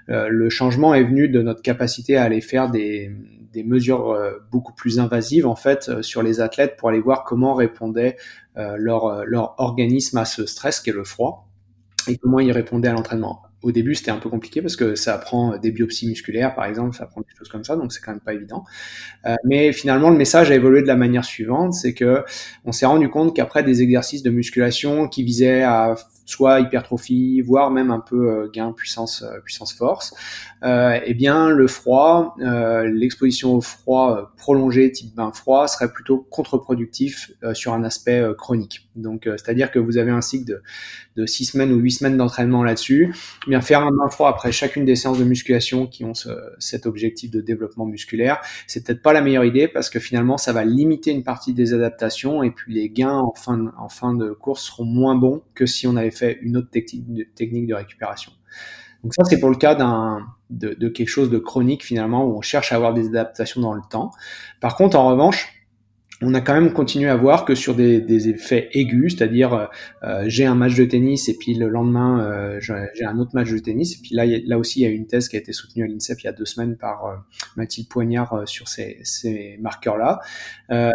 [0.08, 3.12] le changement est venu de notre capacité à aller faire des,
[3.64, 4.18] mesures
[4.50, 8.16] beaucoup plus invasives en fait sur les athlètes pour aller voir comment répondait
[8.56, 11.48] leur, leur organisme à ce stress qui est le froid
[12.08, 15.18] et comment ils répondaient à l'entraînement au début, c'était un peu compliqué parce que ça
[15.18, 18.12] prend des biopsies musculaires, par exemple, ça prend des choses comme ça, donc c'est quand
[18.12, 18.64] même pas évident.
[19.26, 22.24] Euh, mais finalement, le message a évolué de la manière suivante, c'est que
[22.64, 25.94] on s'est rendu compte qu'après des exercices de musculation qui visaient à
[26.30, 30.14] soit hypertrophie, voire même un peu euh, gain puissance euh, puissance force,
[30.62, 37.32] euh, eh bien le froid, l'exposition au froid prolongé type bain froid serait plutôt contre-productif
[37.54, 38.88] sur un aspect chronique.
[38.94, 40.62] Donc c'est-à-dire que vous avez un cycle de,
[41.16, 43.14] de six semaines ou huit semaines d'entraînement là-dessus.
[43.46, 46.30] Eh bien faire un bain froid après chacune des séances de musculation qui ont ce,
[46.58, 50.52] cet objectif de développement musculaire, c'est peut-être pas la meilleure idée parce que finalement ça
[50.52, 54.30] va limiter une partie des adaptations et puis les gains en fin en fin de
[54.32, 58.32] course seront moins bons que si on avait fait une autre technique de, récupération.
[59.02, 62.42] Donc ça, c'est pour le cas de, de, quelque chose de chronique finalement, où on
[62.42, 64.10] cherche à avoir des adaptations dans le temps.
[64.60, 65.59] Par contre, en revanche,
[66.22, 69.70] on a quand même continué à voir que sur des, effets aigus, c'est-à-dire
[70.02, 73.50] euh, j'ai un match de tennis et puis le lendemain euh, j'ai un autre match
[73.50, 75.52] de tennis et puis là là aussi il y a une thèse qui a été
[75.52, 77.14] soutenue à l'INSEP il y a deux semaines par euh,
[77.56, 80.20] Mathilde Poignard euh, sur ces, ces marqueurs-là.
[80.70, 80.90] Euh,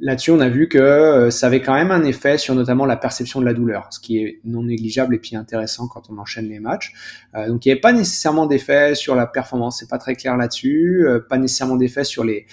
[0.00, 3.40] là-dessus on a vu que ça avait quand même un effet sur notamment la perception
[3.40, 6.60] de la douleur, ce qui est non négligeable et puis intéressant quand on enchaîne les
[6.60, 6.92] matchs.
[7.34, 11.06] donc il n'y avait pas nécessairement d'effet sur la performance, c'est pas très clair là-dessus,
[11.28, 12.46] pas nécessairement d'effet sur les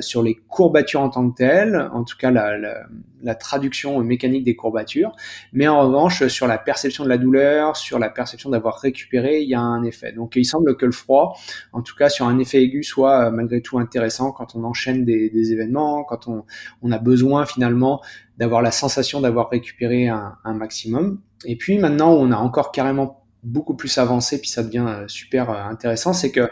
[0.00, 1.57] sur les courbatures en tant que telles
[1.92, 5.12] en tout cas la, traduction mécanique des courbatures,
[5.52, 9.48] mais en revanche sur la perception de la douleur, sur la perception d'avoir récupéré, il
[9.48, 10.12] y a un effet.
[10.12, 11.36] Donc il semble que le froid,
[11.72, 15.04] en tout cas sur un effet aigu, soit euh, malgré tout intéressant quand on enchaîne
[15.04, 18.02] des, événements, quand on, a besoin finalement
[18.38, 21.20] d'avoir la sensation d'avoir récupéré un, maximum.
[21.44, 25.50] Et puis maintenant, on a encore carrément beaucoup plus avancé, puis ça devient euh, super
[25.50, 26.50] euh, intéressant, c'est que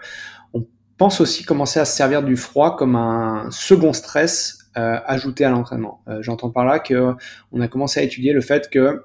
[0.97, 5.51] pense aussi commencer à se servir du froid comme un second stress euh, ajouté à
[5.51, 6.01] l'entraînement.
[6.09, 7.15] Euh, j'entends par là que
[7.53, 9.05] on a commencé à étudier le fait que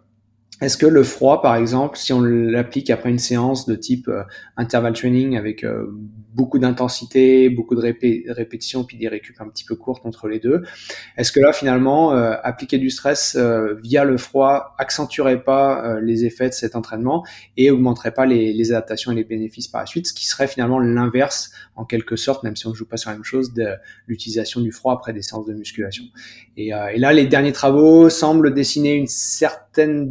[0.61, 4.21] est-ce que le froid, par exemple, si on l'applique après une séance de type euh,
[4.57, 5.87] interval training avec euh,
[6.35, 10.61] beaucoup d'intensité, beaucoup de répétitions, puis des récup un petit peu courtes entre les deux,
[11.17, 13.35] est-ce que là, finalement, euh, appliquer du stress
[13.81, 17.25] via le froid accentuerait pas les effets de cet entraînement
[17.57, 20.79] et augmenterait pas les, adaptations et les bénéfices par la suite, ce qui serait finalement
[20.79, 23.67] l'inverse, en quelque sorte, même si on ne joue pas sur la même chose, de
[24.07, 26.05] l'utilisation du froid après des séances de musculation.
[26.55, 30.07] Et, là, les derniers travaux semblent dessiner une certaine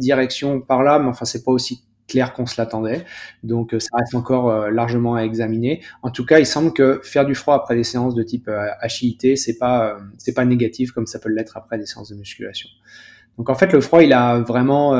[0.59, 3.05] par là, mais enfin c'est pas aussi clair qu'on se l'attendait.
[3.43, 5.81] Donc euh, ça reste encore euh, largement à examiner.
[6.03, 8.49] En tout cas, il semble que faire du froid après des séances de type
[8.83, 12.15] HIIT, euh, c'est pas c'est pas négatif comme ça peut l'être après des séances de
[12.15, 12.69] musculation.
[13.37, 14.93] Donc en fait, le froid, il a vraiment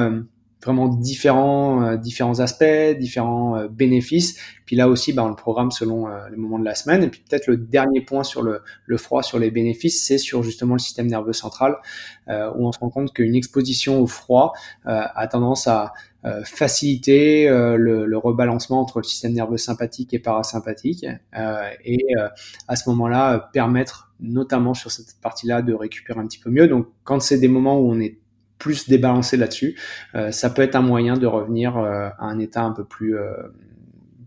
[0.63, 4.39] vraiment différents, euh, différents aspects, différents euh, bénéfices.
[4.65, 7.04] Puis là aussi, bah, on le programme selon euh, le moment de la semaine.
[7.04, 8.62] Et puis peut-être le dernier point sur le,
[8.97, 11.78] froid, sur les bénéfices, c'est sur justement le système nerveux central,
[12.30, 14.54] où on se rend compte qu'une exposition au froid
[14.86, 15.93] a tendance à
[16.45, 21.06] faciliter le, rebalancement entre le système nerveux sympathique et parasympathique,
[21.84, 22.06] et
[22.67, 26.67] à ce moment-là permettre notamment sur cette partie-là de récupérer un petit peu mieux.
[26.67, 28.20] Donc quand c'est des moments où on est
[28.62, 29.76] plus débalancé là-dessus,
[30.13, 33.17] euh, ça peut être un moyen de revenir euh, à un état un peu plus,
[33.17, 33.34] euh,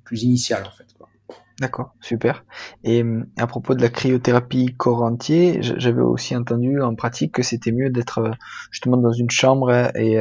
[0.04, 0.86] plus initial en fait.
[1.60, 2.44] D'accord, super.
[2.82, 3.04] Et
[3.36, 7.90] à propos de la cryothérapie corps entier, j'avais aussi entendu en pratique que c'était mieux
[7.90, 8.32] d'être
[8.72, 10.18] justement dans une chambre et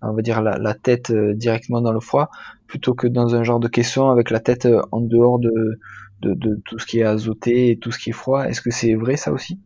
[0.00, 2.30] on va dire la, tête directement dans le froid
[2.66, 5.78] plutôt que dans un genre de caisson avec la tête en dehors de,
[6.20, 8.42] de, de tout ce qui est azoté et tout ce qui est froid.
[8.48, 9.60] Est-ce que c'est vrai ça aussi?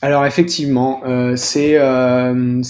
[0.00, 2.62] Alors effectivement, euh, c'est, euh,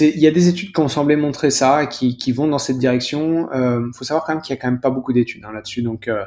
[0.00, 2.78] il y a des études qui ont semblé montrer ça, qui, qui vont dans cette
[2.78, 3.48] direction.
[3.52, 5.52] Il euh, faut savoir quand même qu'il y a quand même pas beaucoup d'études hein,
[5.52, 6.24] là-dessus, donc euh,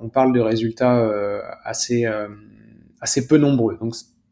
[0.00, 1.04] on parle de résultats
[1.64, 2.06] assez
[3.00, 3.76] assez peu nombreux.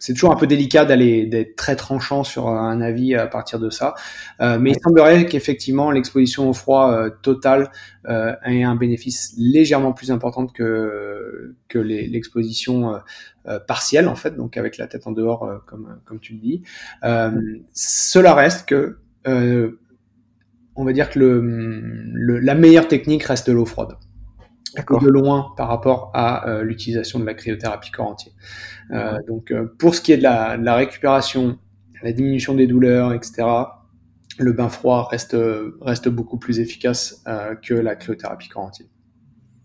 [0.00, 3.70] C'est toujours un peu délicat d'aller d'être très tranchant sur un avis à partir de
[3.70, 3.94] ça,
[4.40, 7.70] euh, mais il semblerait qu'effectivement l'exposition au froid euh, total
[8.08, 12.98] euh, ait un bénéfice légèrement plus important que que l'exposition
[13.46, 16.62] euh, partielle en fait, donc avec la tête en dehors comme comme tu le dis.
[17.72, 18.98] cela reste que
[20.76, 23.96] on va dire que le, la meilleure technique reste l'eau froide
[24.76, 28.32] de loin par rapport à euh, l'utilisation de la cryothérapie corps entier.
[28.90, 31.58] Euh, donc euh, pour ce qui est de la, de la, récupération,
[32.02, 33.46] la diminution des douleurs, etc.,
[34.38, 35.36] le bain froid reste,
[35.82, 37.22] reste beaucoup plus efficace
[37.62, 38.86] que la cryothérapie corps entier.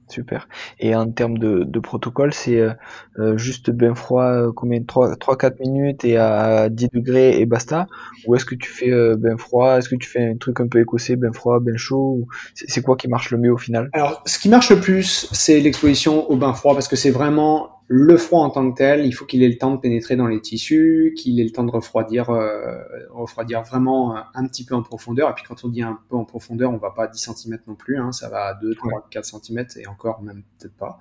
[0.07, 0.47] Super.
[0.79, 2.73] Et en termes de, de protocole, c'est euh,
[3.17, 7.87] euh, juste bain froid, euh, combien 3-4 minutes et à 10 degrés et basta?
[8.27, 9.77] Ou est-ce que tu fais bain froid?
[9.77, 12.27] Est-ce que tu fais un truc un peu écossais, bain froid, bain chaud?
[12.53, 13.89] C'est quoi qui marche le mieux au final?
[13.93, 17.74] Alors, ce qui marche le plus, c'est l'exposition au bain froid parce que c'est vraiment
[17.87, 20.27] le froid en tant que tel, il faut qu'il ait le temps de pénétrer dans
[20.27, 22.77] les tissus, qu'il ait le temps de refroidir, euh,
[23.11, 25.29] refroidir vraiment un petit peu en profondeur.
[25.29, 27.59] Et puis quand on dit un peu en profondeur, on va pas à 10 cm
[27.67, 30.97] non plus, hein, ça va à 2, 3, 4 cm et encore même peut-être pas.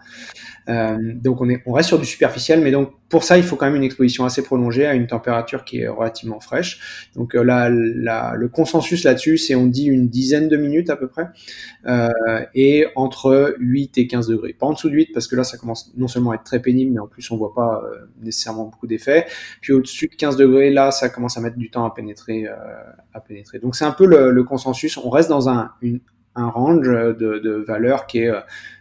[0.68, 3.54] Euh, donc on, est, on reste sur du superficiel, mais donc pour ça, il faut
[3.54, 7.08] quand même une exposition assez prolongée à une température qui est relativement fraîche.
[7.14, 11.06] Donc euh, là, le consensus là-dessus, c'est on dit une dizaine de minutes à peu
[11.06, 11.28] près,
[11.86, 12.08] euh,
[12.56, 14.52] et entre 8 et 15 degrés.
[14.52, 16.60] Pas en dessous de 8, parce que là, ça commence non seulement à être très
[16.60, 19.26] pénible, mais en plus, on voit pas euh, nécessairement beaucoup d'effets.
[19.60, 22.48] Puis au-dessus de 15 degrés, là, ça commence à mettre du temps à pénétrer.
[22.48, 23.60] à pénétrer.
[23.60, 24.96] Donc c'est un peu le, consensus.
[24.96, 25.70] On reste dans un,
[26.34, 28.32] un range de, de valeurs qui est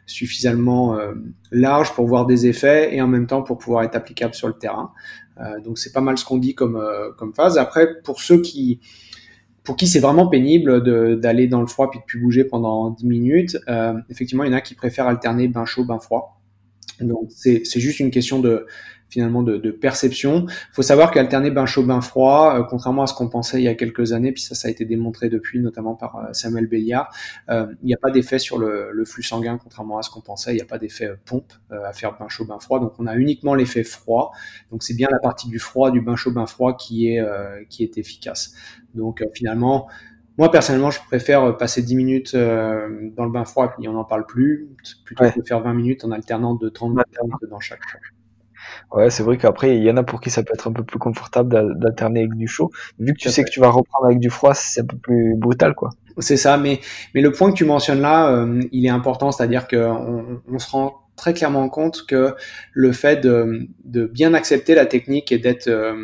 [0.06, 1.14] suffisamment euh,
[1.52, 4.54] large pour voir des effets et en même temps pour pouvoir être applicable sur le
[4.54, 4.92] terrain.
[5.40, 7.58] Euh, donc c'est pas mal ce qu'on dit comme, euh, comme phase.
[7.58, 8.80] Après, pour ceux qui
[9.64, 10.84] pour qui c'est vraiment pénible
[11.22, 13.58] d'aller dans le froid puis de plus bouger pendant 10 minutes,
[14.10, 16.42] effectivement, il y en a qui préfèrent alterner bain chaud, bain froid.
[17.00, 18.66] Donc c'est juste une question de,
[19.14, 20.46] finalement de, de perception.
[20.48, 23.64] Il faut savoir qu'alterner bain chaud, bain froid, euh, contrairement à ce qu'on pensait il
[23.64, 26.66] y a quelques années, puis ça, ça a été démontré depuis, notamment par euh, Samuel
[26.66, 27.14] Béliard,
[27.50, 30.22] euh, il n'y a pas d'effet sur le, le, flux sanguin, contrairement à ce qu'on
[30.22, 30.54] pensait.
[30.54, 32.80] Il n'y a pas d'effet pompe à faire bain chaud, bain froid.
[32.80, 34.32] Donc on a uniquement l'effet froid.
[34.72, 37.24] Donc c'est bien la partie du froid, du bain chaud, bain froid qui est
[37.70, 38.54] qui est efficace.
[38.96, 39.88] Donc finalement,
[40.38, 44.06] moi, personnellement, je préfère passer 10 minutes dans le bain froid et puis on n'en
[44.06, 44.70] parle plus,
[45.06, 47.82] plutôt que de faire 20 minutes en alternant de 30 minutes dans chaque.
[48.92, 50.84] Ouais, c'est vrai qu'après, il y en a pour qui ça peut être un peu
[50.84, 52.72] plus confortable d'alterner avec du chaud.
[53.00, 55.36] Vu que tu sais que tu vas reprendre avec du froid, c'est un peu plus
[55.36, 55.90] brutal, quoi.
[56.20, 56.80] C'est ça, mais,
[57.16, 60.70] mais le point que tu mentionnes là, euh, il est important, c'est-à-dire qu'on on se
[60.70, 62.36] rend très clairement compte que
[62.74, 65.96] le fait de, de bien accepter la technique et d'être euh,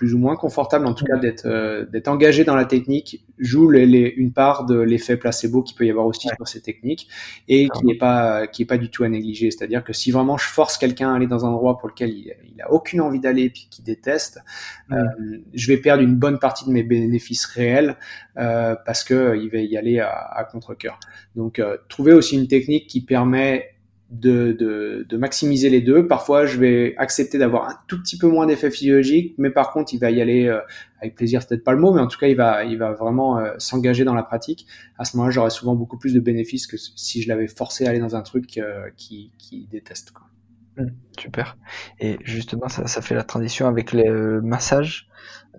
[0.00, 3.68] plus ou moins confortable, en tout cas d'être euh, d'être engagé dans la technique, joue
[3.68, 3.84] les,
[4.16, 7.06] une part de l'effet placebo qui peut y avoir aussi sur ces techniques
[7.48, 9.50] et qui n'est pas qui est pas du tout à négliger.
[9.50, 12.34] C'est-à-dire que si vraiment je force quelqu'un à aller dans un endroit pour lequel il,
[12.50, 14.40] il a aucune envie d'aller puis qu'il déteste,
[14.90, 15.04] euh,
[15.52, 17.98] je vais perdre une bonne partie de mes bénéfices réels
[18.38, 20.98] euh, parce que il va y aller à, à contre cœur.
[21.36, 21.60] Donc
[21.90, 23.74] trouver aussi une technique qui permet
[24.10, 26.06] de, de, de, maximiser les deux.
[26.06, 29.94] Parfois, je vais accepter d'avoir un tout petit peu moins d'effet physiologique, mais par contre,
[29.94, 30.60] il va y aller euh,
[31.00, 32.92] avec plaisir, c'est peut-être pas le mot, mais en tout cas, il va, il va
[32.92, 34.66] vraiment euh, s'engager dans la pratique.
[34.98, 37.90] À ce moment-là, j'aurais souvent beaucoup plus de bénéfices que si je l'avais forcé à
[37.90, 40.10] aller dans un truc euh, qui, qui déteste.
[40.10, 40.26] Quoi.
[40.76, 40.86] Mmh,
[41.18, 41.56] super.
[41.98, 45.08] Et justement, ça, ça fait la transition avec le massage.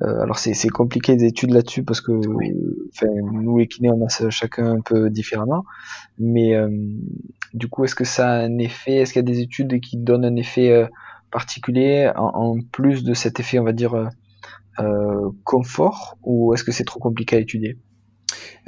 [0.02, 4.82] Euh, alors c'est compliqué d'études là-dessus parce que nous les kinés on masse chacun un
[4.82, 5.64] peu différemment.
[6.18, 6.70] Mais euh,
[7.54, 8.96] du coup, est-ce que ça a un effet?
[8.96, 10.88] Est-ce qu'il y a des études qui donnent un effet euh,
[11.32, 14.10] particulier en, plus de cet effet, on va dire,
[15.44, 16.18] confort?
[16.24, 17.78] Ou est-ce que c'est trop compliqué à étudier?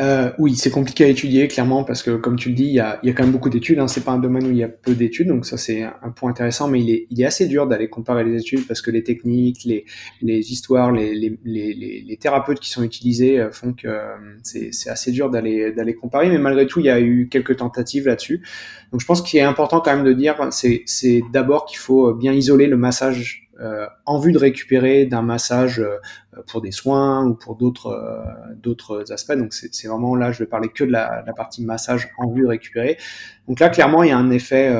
[0.01, 2.79] Euh, oui, c'est compliqué à étudier clairement parce que comme tu le dis, il y
[2.79, 3.79] a, y a quand même beaucoup d'études.
[3.79, 3.87] Hein.
[3.87, 6.31] C'est pas un domaine où il y a peu d'études, donc ça c'est un point
[6.31, 6.67] intéressant.
[6.67, 9.63] Mais il est, il est assez dur d'aller comparer les études parce que les techniques,
[9.65, 9.85] les,
[10.21, 14.73] les histoires, les, les, les, les thérapeutes qui sont utilisés euh, font que euh, c'est,
[14.73, 16.29] c'est assez dur d'aller d'aller comparer.
[16.29, 18.41] Mais malgré tout, il y a eu quelques tentatives là-dessus.
[18.91, 22.31] Donc je pense qu'il est important quand même de dire, c'est, d'abord qu'il faut bien
[22.31, 23.42] isoler le massage
[24.05, 25.97] en vue de récupérer d'un massage euh,
[26.47, 29.33] pour des soins ou pour d'autres euh, d'autres aspects.
[29.33, 32.41] Donc c'est vraiment là, je vais parler que de la, la, partie massage en vue
[32.41, 32.97] de récupérer.
[33.47, 34.73] Donc là, clairement, il y a un effet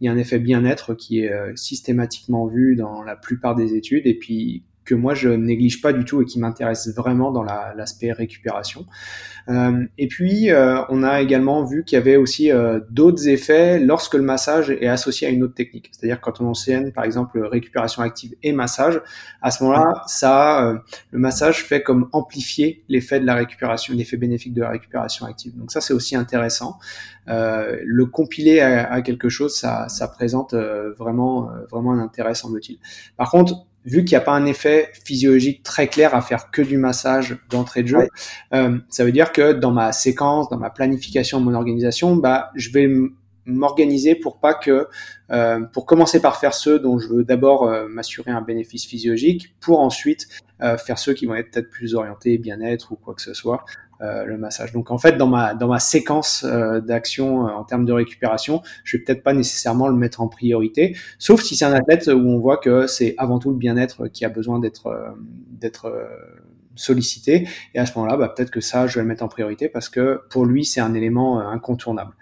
[0.00, 4.06] il y a un effet bien-être qui est systématiquement vu dans la plupart des études
[4.06, 8.12] et puis que moi je néglige pas du tout et qui m'intéresse vraiment dans l'aspect
[8.12, 8.86] récupération.
[9.48, 13.78] Euh, et puis euh, on a également vu qu'il y avait aussi euh, d'autres effets
[13.78, 15.90] lorsque le massage est associé à une autre technique.
[15.92, 19.00] C'est-à-dire quand on enseigne par exemple récupération active et massage,
[19.42, 24.54] à ce moment-là, ça, le massage fait comme amplifier l'effet de la récupération, l'effet bénéfique
[24.54, 25.56] de la récupération active.
[25.56, 26.78] Donc ça c'est aussi intéressant.
[27.26, 32.78] le compiler à, à, quelque chose, ça, ça présente vraiment vraiment un intérêt semble-t-il.
[33.16, 36.60] Par contre vu qu'il n'y a pas un effet physiologique très clair à faire que
[36.60, 38.08] du massage d'entrée de jeu,
[38.52, 42.70] euh, ça veut dire que dans ma séquence, dans ma planification, mon organisation, bah, je
[42.70, 42.88] vais
[43.46, 44.88] m'organiser pour pas que,
[45.30, 49.54] euh, pour commencer par faire ceux dont je veux d'abord euh, m'assurer un bénéfice physiologique,
[49.60, 50.26] pour ensuite
[50.62, 53.64] euh, faire ceux qui vont être peut-être plus orientés bien-être ou quoi que ce soit.
[54.02, 54.72] Euh, le massage.
[54.72, 58.60] Donc en fait, dans ma dans ma séquence euh, d'action euh, en termes de récupération,
[58.84, 62.28] je vais peut-être pas nécessairement le mettre en priorité, sauf si c'est un athlète où
[62.28, 65.16] on voit que c'est avant tout le bien-être qui a besoin d'être
[65.50, 65.90] d'être
[66.74, 67.48] sollicité.
[67.72, 69.88] Et à ce moment-là, bah, peut-être que ça, je vais le mettre en priorité parce
[69.88, 72.12] que pour lui, c'est un élément incontournable.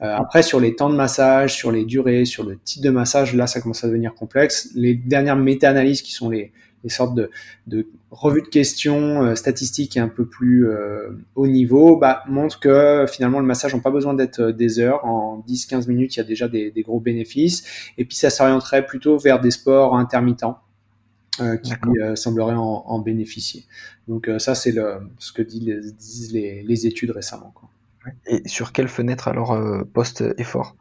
[0.00, 3.46] après, sur les temps de massage, sur les durées, sur le type de massage, là,
[3.46, 4.70] ça commence à devenir complexe.
[4.74, 6.50] Les dernières méta-analyses qui sont les,
[6.82, 7.30] des sortes de,
[7.66, 13.06] de revues de questions euh, statistiques un peu plus euh, haut niveau, bah, montrent que
[13.08, 15.04] finalement le massage n'a pas besoin d'être euh, des heures.
[15.04, 17.92] En 10-15 minutes, il y a déjà des, des, gros bénéfices.
[17.98, 20.58] Et puis ça s'orienterait plutôt vers des sports intermittents.
[21.40, 23.64] Euh, qui euh, sembleraient en, en, bénéficier.
[24.08, 24.74] Donc ça, c'est
[25.18, 27.52] ce que disent les, les études récemment.
[27.54, 27.69] Quoi.
[28.26, 30.74] Et sur quelle fenêtre alors euh, post-effort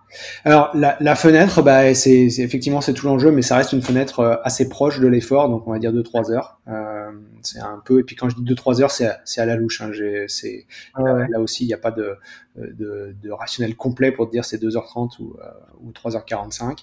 [0.45, 4.21] Alors la, la, fenêtre, bah, c'est effectivement c'est tout l'enjeu, mais ça reste une fenêtre
[4.21, 6.61] euh, assez proche de l'effort, donc on va dire 2-3 heures.
[6.69, 9.81] Euh, c'est un peu, et puis quand je dis 2-3 heures, c'est à la louche.
[9.81, 9.91] Hein,
[10.27, 10.65] c'est
[10.97, 12.15] là, aussi, il n'y a pas de,
[12.55, 15.49] de, de, rationnel complet pour dire c'est 2h30 ou, euh,
[15.81, 16.77] ou 3h45,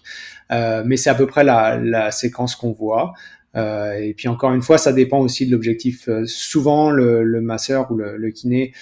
[0.53, 3.15] euh, mais c'est à peu près la, la séquence qu'on voit.
[3.57, 6.11] Euh, et puis encore une fois, ça dépend aussi de l'objectif.
[6.27, 8.73] souvent, le, le, masseur ou le, le kiné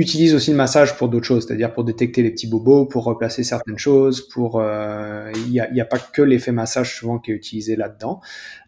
[0.00, 3.44] utilise aussi le massage pour d'autres choses, c'est-à-dire pour détecter les petits bobos, pour replacer
[3.44, 7.32] certaines choses, pour euh, il n'y a, y a, pas que l'effet massage souvent qui
[7.32, 8.20] est utilisé là-dedans.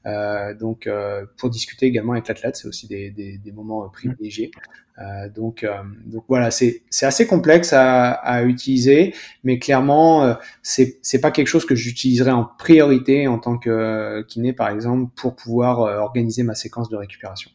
[0.05, 4.51] Euh, donc euh, pour discuter également avec l'athlète, c'est aussi des, des, des, moments privilégiés.
[4.99, 11.21] Euh, donc, euh, donc voilà, c'est assez complexe à, à, utiliser, mais clairement c'est c'est
[11.21, 15.81] pas quelque chose que j'utiliserai en priorité en tant que kiné par exemple pour pouvoir
[15.81, 17.51] organiser ma séquence de récupération.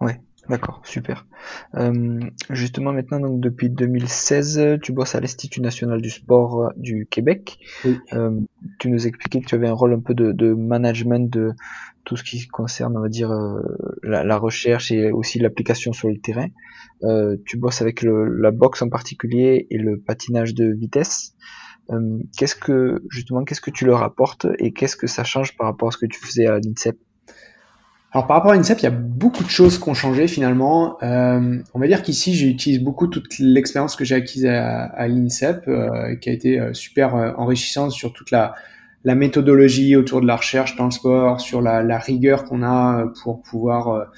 [0.00, 1.26] Ouais, D'accord, super.
[1.74, 7.06] Euh, justement, maintenant, donc depuis 2016, tu bosses à l'Institut national du sport euh, du
[7.08, 7.58] Québec.
[8.12, 8.40] Euh,
[8.78, 11.52] tu nous expliquais que tu avais un rôle un peu de, de management de
[12.04, 13.60] tout ce qui concerne, on va dire, euh,
[14.02, 16.48] la, la, recherche et aussi l'application sur le terrain.
[17.04, 21.34] Euh, tu bosses avec le, la boxe en particulier et le patinage de vitesse.
[22.36, 25.88] qu'est-ce que justement, qu'est-ce que tu leur apportes et qu'est-ce que ça change par rapport
[25.88, 26.96] à ce que tu faisais à l'INSEP?
[28.12, 30.98] Alors par rapport à l'INSEP, il y a beaucoup de choses qui ont changé finalement.
[31.02, 36.16] Euh, on va dire qu'ici, j'utilise beaucoup toute l'expérience que j'ai acquise à, l'INSEP, euh,
[36.16, 38.54] qui a été euh, super euh, enrichissante sur toute la,
[39.04, 44.10] méthodologie autour de la recherche dans le sport, sur la, rigueur qu'on a pour pouvoir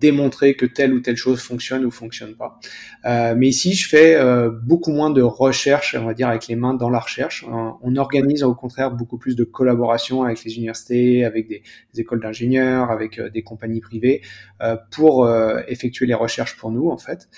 [0.00, 2.58] démontrer que telle ou telle chose fonctionne ou fonctionne pas.
[3.04, 6.56] Euh, mais ici, je fais euh, beaucoup moins de recherche, on va dire, avec les
[6.56, 7.44] mains dans la recherche.
[7.48, 11.62] On, organise au contraire beaucoup plus de collaboration avec les universités, avec des,
[11.96, 14.22] écoles d'ingénieurs, avec euh, des compagnies privées,
[14.62, 17.28] euh, pour euh, effectuer les recherches pour nous, en fait.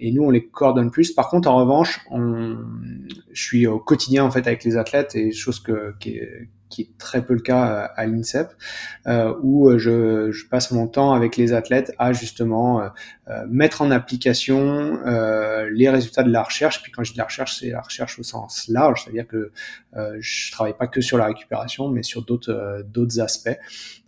[0.00, 1.12] et nous, on les coordonne plus.
[1.12, 2.58] Par contre, en revanche, on,
[3.32, 6.82] je suis au quotidien, en fait, avec les athlètes, et chose que, qui est, qui
[6.82, 8.48] est très peu le cas euh, à l'INSEP,
[9.06, 12.82] euh, où euh, je, passe mon temps avec les athlètes à justement
[13.48, 14.98] mettre en application
[15.70, 16.82] les résultats de la recherche.
[16.82, 19.52] Puis quand je dis la recherche, c'est la recherche au sens large, c'est-à-dire que
[20.18, 23.56] je travaille pas que sur la récupération, mais sur d'autres aspects.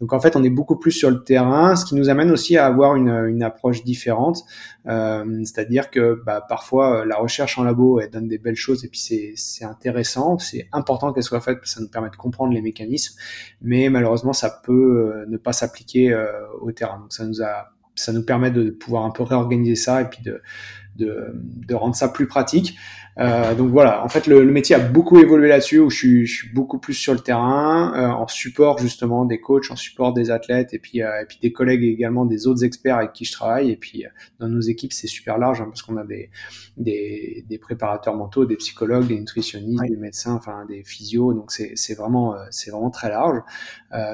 [0.00, 2.58] Donc en fait, on est beaucoup plus sur le terrain, ce qui nous amène aussi
[2.58, 4.44] à avoir une approche différente.
[4.87, 8.89] Euh, c'est-à-dire que bah, parfois la recherche en labo elle donne des belles choses et
[8.89, 12.53] puis c'est intéressant, c'est important qu'elle soit faite parce que ça nous permet de comprendre
[12.53, 13.18] les mécanismes,
[13.62, 14.72] mais malheureusement ça peut
[15.14, 16.99] euh, ne pas s'appliquer euh, au terrain.
[16.99, 20.22] Donc ça nous a, ça nous permet de pouvoir un peu réorganiser ça et puis
[20.22, 22.76] de rendre ça plus pratique.
[23.18, 26.26] Euh, donc voilà, en fait le, le, métier a beaucoup évolué là-dessus où je suis,
[26.26, 30.12] je suis, beaucoup plus sur le terrain, euh, en support justement des coachs, en support
[30.12, 33.24] des athlètes et puis, euh, et puis des collègues également, des autres experts avec qui
[33.24, 33.70] je travaille.
[33.70, 34.04] Et puis
[34.40, 36.30] dans nos équipes c'est super large hein, parce qu'on a des,
[36.76, 41.34] des, des, préparateurs mentaux, des psychologues, des nutritionnistes, des médecins, enfin des physios.
[41.34, 43.42] Donc c'est vraiment c'est vraiment très large.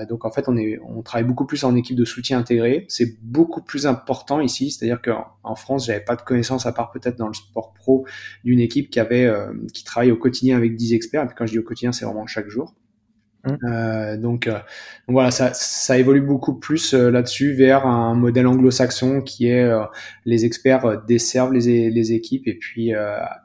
[0.09, 2.85] donc en fait on est on travaille beaucoup plus en équipe de soutien intégré.
[2.89, 6.91] C'est beaucoup plus important ici, c'est-à-dire qu'en en France j'avais pas de connaissances à part
[6.91, 8.05] peut-être dans le sport pro
[8.45, 11.25] d'une équipe qui avait, euh, qui travaille au quotidien avec 10 experts.
[11.25, 12.75] Et quand je dis au quotidien, c'est vraiment chaque jour.
[13.45, 13.57] Mmh.
[13.65, 14.63] Euh, donc, euh, donc,
[15.09, 19.71] voilà, ça, ça évolue beaucoup plus là-dessus vers un modèle anglo-saxon qui est
[20.27, 22.93] les experts desservent les, les équipes et puis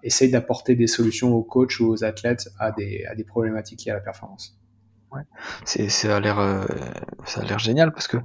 [0.03, 3.91] essayent d'apporter des solutions aux coachs ou aux athlètes à des, à des problématiques liées
[3.91, 4.59] à la performance.
[5.13, 5.21] Ouais.
[5.63, 6.67] C'est, ça a l'air,
[7.25, 8.17] ça a l'air génial parce que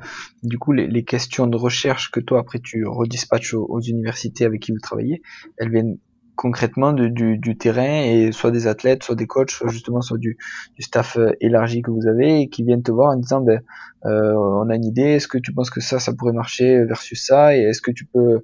[0.43, 4.45] du coup les, les, questions de recherche que toi après tu redispatches aux, aux universités
[4.45, 5.23] avec qui vous travaillez,
[5.57, 5.99] elles viennent
[6.41, 10.39] concrètement du, du, terrain et soit des athlètes, soit des coachs, soit justement soit du,
[10.75, 13.61] du, staff euh, élargi que vous avez et qui viennent te voir en disant ben
[14.07, 17.27] euh, on a une idée, est-ce que tu penses que ça ça pourrait marcher versus
[17.27, 18.41] ça et est-ce que tu peux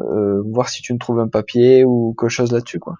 [0.00, 2.96] euh, voir si tu me trouves un papier ou quelque chose là-dessus quoi?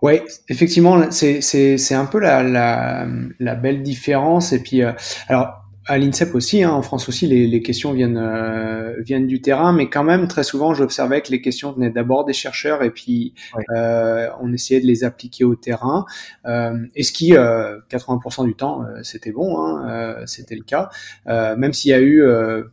[0.00, 3.08] Ouais, effectivement, c'est c'est c'est un peu la, la
[3.40, 4.92] la belle différence et puis euh,
[5.26, 9.40] alors à l'INSEP aussi, hein, en France aussi, les, les questions viennent euh, viennent du
[9.40, 12.90] terrain, mais quand même très souvent, j'observais que les questions venaient d'abord des chercheurs et
[12.90, 13.34] puis
[13.74, 16.04] euh, on essayait de les appliquer au terrain.
[16.46, 20.90] Euh, et ce qui, 80% euh, du temps, euh, c'était bon, hein, c'était le cas.
[21.26, 22.22] même s'il y a eu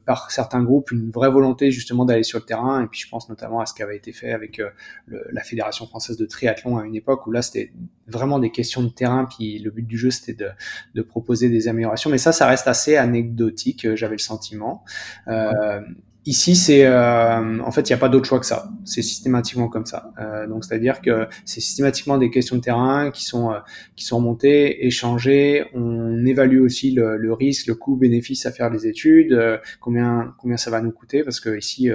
[0.05, 3.27] par certains groupes une vraie volonté justement d'aller sur le terrain, et puis je pense
[3.29, 4.61] notamment à ce qui avait été fait avec
[5.07, 7.71] le, la Fédération française de triathlon à une époque où là c'était
[8.07, 10.49] vraiment des questions de terrain, puis le but du jeu c'était de,
[10.95, 12.09] de proposer des améliorations.
[12.09, 14.83] Mais ça, ça reste assez anecdotique, euh, j'avais le sentiment.
[15.27, 15.81] Euh,
[16.25, 18.69] Ici, c'est euh, en fait, il n'y a pas d'autre choix que ça.
[18.83, 20.11] C'est systématiquement comme ça.
[20.19, 23.59] Euh, donc, c'est-à-dire que c'est systématiquement des questions de terrain qui sont euh,
[23.95, 25.65] qui sont remontées, échangées.
[25.73, 30.69] On évalue aussi le, le risque, le coût-bénéfice à faire les études, combien combien ça
[30.69, 31.89] va nous coûter, parce que ici,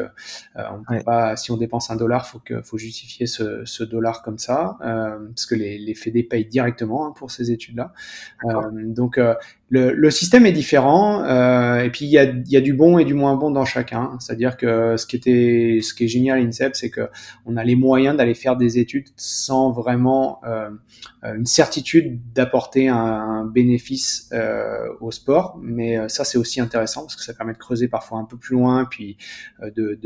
[0.57, 4.22] on peut pas, si on dépense un dollar, faut que faut justifier ce, ce dollar
[4.22, 7.92] comme ça, parce que les les Fédés payent directement hein, pour ces études-là.
[8.72, 9.20] donc
[9.75, 12.97] le, le, système est différent euh, et puis il y a, y a, du bon
[12.99, 14.16] et du moins bon dans chacun.
[14.20, 17.09] C'est-à-dire que ce qui était, ce qui est génial à l'INSEP, c'est que
[17.45, 20.70] on a les moyens d'aller faire des études sans vraiment euh,
[21.22, 25.59] une certitude d'apporter un, un, bénéfice euh, au sport.
[25.62, 28.37] Mais euh, ça c'est aussi intéressant parce que ça permet de creuser parfois un peu
[28.37, 29.16] plus loin, puis
[29.62, 29.99] euh, de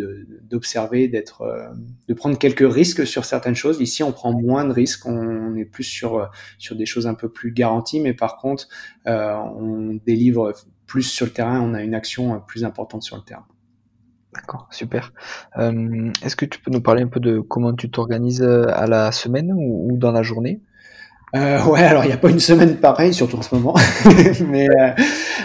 [0.49, 1.69] d'observer, d'être, euh,
[2.09, 3.81] de prendre quelques risques sur certaines choses.
[3.81, 7.29] Ici on prend moins de risques, on, est plus sur sur des choses un peu
[7.29, 8.69] plus garanties, mais par contre
[9.07, 9.58] on
[10.07, 10.53] délivre
[10.87, 13.47] plus sur le terrain, on a une action plus importante sur le terrain.
[14.35, 15.13] D'accord, super.
[15.57, 18.87] Euh, est-ce que tu peux nous parler un peu de comment tu t'organises euh, à
[18.87, 20.61] la semaine ou, dans la journée?
[21.35, 23.75] Euh, ouais, alors il n'y a pas une semaine pareille, surtout en ce moment.
[24.49, 24.69] Mais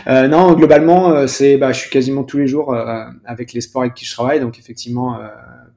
[0.07, 2.76] euh, non, globalement, c'est, bah, je suis quasiment tous les jours
[3.26, 4.39] avec les sports avec qui je travaille.
[4.39, 5.18] Donc effectivement,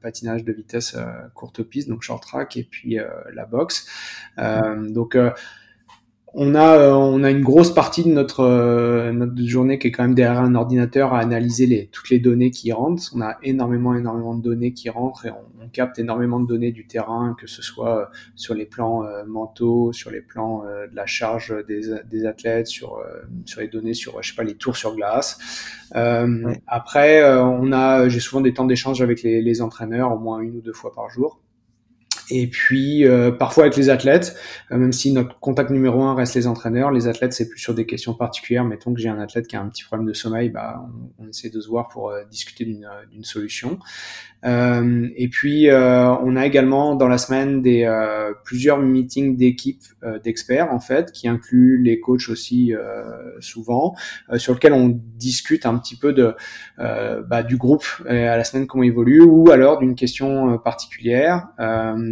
[0.01, 0.97] patinage de vitesse
[1.33, 2.97] courte piste, donc short track, et puis
[3.33, 3.87] la boxe.
[4.37, 5.17] donc
[6.33, 9.91] on a, euh, on a une grosse partie de notre, euh, notre journée qui est
[9.91, 13.11] quand même derrière un ordinateur à analyser les, toutes les données qui rentrent.
[13.15, 16.71] On a énormément, énormément de données qui rentrent et on, on capte énormément de données
[16.71, 18.05] du terrain, que ce soit euh,
[18.35, 23.01] sur les plans mentaux, sur les plans de la charge des, des athlètes, sur,
[23.45, 25.39] sur les données sur, je sais pas, les tours sur glace.
[26.67, 30.57] Après, on a, j'ai souvent des temps d'échange avec les, les entraîneurs, au moins une
[30.57, 31.39] ou deux fois par jour.
[32.29, 34.35] Et puis euh, parfois avec les athlètes,
[34.71, 37.73] euh, même si notre contact numéro un reste les entraîneurs, les athlètes c'est plus sur
[37.73, 38.65] des questions particulières.
[38.65, 40.85] Mettons que j'ai un athlète qui a un petit problème de sommeil, bah,
[41.19, 43.79] on, essaie de se voir pour euh, discuter d'une solution.
[44.45, 49.83] Euh, et puis, euh, on a également dans la semaine des euh, plusieurs meetings d'équipes
[50.23, 52.73] d'experts en fait, qui incluent les coachs aussi
[53.39, 53.95] souvent,
[54.35, 56.33] sur lequel on discute un petit peu de
[56.77, 61.47] bah, du groupe à la semaine comment évolue, ou alors d'une question particulière.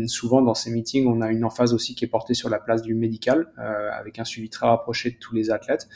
[0.07, 2.81] Souvent dans ces meetings, on a une emphase aussi qui est portée sur la place
[2.81, 5.87] du médical, avec un suivi très rapproché de tous les athlètes,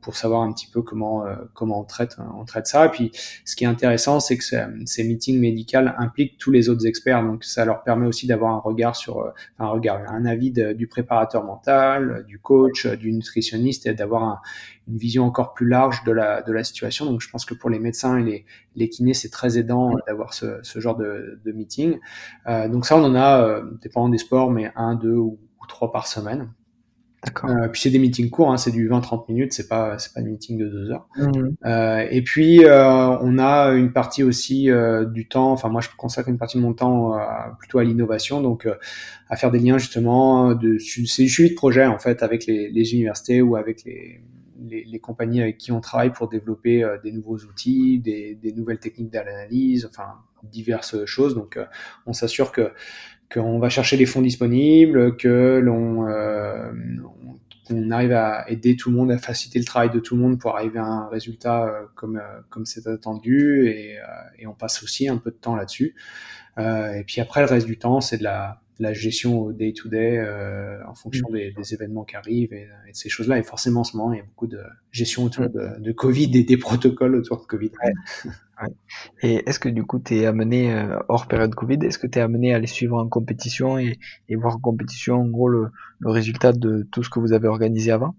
[0.00, 2.86] pour savoir un petit peu comment comment on traite on traite ça.
[2.86, 3.12] Et puis,
[3.44, 7.44] ce qui est intéressant, c'est que ces meetings médical implique tous les autres experts, donc
[7.44, 11.44] ça leur permet aussi d'avoir un regard sur, euh, un regard, un avis du préparateur
[11.44, 14.42] mental, du coach, du nutritionniste, et d'avoir
[14.88, 17.04] une vision encore plus large de la de la situation.
[17.06, 20.34] Donc je pense que pour les médecins et les, les kinés, c'est très aidant d'avoir
[20.34, 21.98] ce, ce genre de, de meeting.
[22.46, 25.92] Euh, donc ça, on en a, euh, dépendant des sports, mais un, deux ou trois
[25.92, 26.48] par semaine.
[27.44, 30.22] Euh, puis c'est des meetings courts, hein, c'est du 20-30 minutes, c'est pas c'est pas
[30.22, 31.08] des meetings de deux heures.
[31.16, 31.48] Mmh.
[31.66, 35.50] Euh, et puis euh, on a une partie aussi euh, du temps.
[35.50, 37.18] Enfin moi je consacre une partie de mon temps
[37.58, 38.68] plutôt à l'innovation, donc
[39.28, 42.70] à faire des liens justement de c'est du suivi de projet en fait avec les,
[42.70, 44.20] les universités ou avec les,
[44.58, 48.78] les, les, compagnies avec qui on travaille pour développer des nouveaux outils, des, des nouvelles
[48.78, 51.34] techniques d'analyse, enfin diverses choses.
[51.34, 51.58] Donc
[52.06, 52.72] on s'assure que
[53.32, 56.72] qu'on va chercher les fonds disponibles, que l'on euh,
[57.70, 60.38] on arrive à aider tout le monde, à faciliter le travail de tout le monde
[60.38, 64.04] pour arriver à un résultat euh, comme euh, comme c'est attendu, et, euh,
[64.38, 65.94] et, on passe aussi un peu de temps là-dessus.
[66.58, 70.24] et puis après, le reste du temps, c'est de la la gestion au day-to-day
[70.86, 73.38] en fonction des, des, événements qui arrivent et, et de ces choses-là.
[73.38, 74.60] Et forcément, en ce moment, il y a beaucoup de
[74.92, 77.70] gestion autour de, de Covid et des protocoles autour de Covid.
[77.82, 78.32] Ouais.
[79.22, 82.18] Et est-ce que du coup, tu es amené, euh, hors période Covid, est-ce que tu
[82.18, 83.98] es amené à aller suivre en compétition et,
[84.28, 85.68] et voir en compétition, en gros, le,
[86.00, 88.14] le résultat de tout ce que vous avez organisé avant?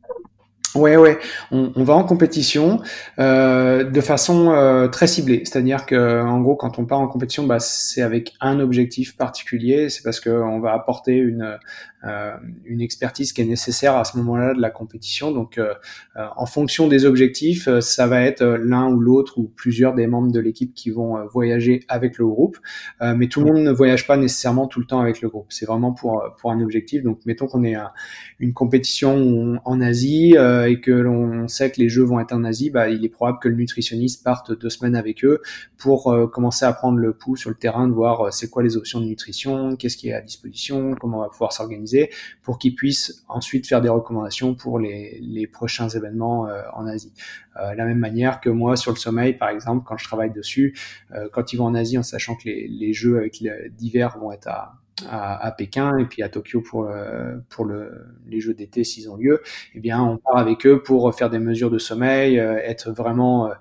[0.76, 1.18] Ouais, ouais,
[1.52, 2.80] on, on, va en compétition
[3.18, 5.42] euh, de façon euh, très ciblée.
[5.44, 9.90] C'est-à-dire que, en gros, quand on part en compétition, bah, c'est avec un objectif particulier.
[9.90, 11.58] C'est parce qu'on va apporter une
[12.06, 12.32] euh,
[12.64, 15.34] une expertise qui est nécessaire à ce moment-là de la compétition.
[15.34, 15.74] Donc, euh,
[16.16, 20.32] euh, en fonction des objectifs, ça va être l'un ou l'autre ou plusieurs des membres
[20.32, 22.58] de l'équipe qui vont voyager avec le groupe.
[23.02, 25.48] mais tout le monde ne voyage pas nécessairement tout le temps avec le groupe.
[25.50, 27.04] C'est vraiment pour pour un objectif.
[27.04, 27.94] Donc, mettons qu'on est à
[28.40, 30.36] une compétition en Asie
[30.68, 33.40] et que l'on sait que les jeux vont être en Asie, bah, il est probable
[33.40, 35.42] que le nutritionniste parte deux semaines avec eux
[35.78, 39.00] pour commencer à prendre le pouls sur le terrain, de voir c'est quoi les options
[39.00, 42.10] de nutrition, qu'est-ce qui est à disposition, comment on va pouvoir s'organiser
[42.44, 47.14] pour qu'ils puissent ensuite faire des recommandations pour les, prochains événements euh, en Asie.
[47.58, 50.78] Euh, la même manière que moi sur le sommeil, par exemple, quand je travaille dessus,
[51.14, 53.44] euh, quand ils vont en Asie, en sachant que les, les jeux avec
[53.78, 58.06] d'hiver vont être à, à, à, Pékin et puis à Tokyo pour le, pour le,
[58.28, 59.42] les jeux d'été s'ils ont lieu,
[59.76, 63.52] eh bien on part avec eux pour faire des mesures de sommeil, être vraiment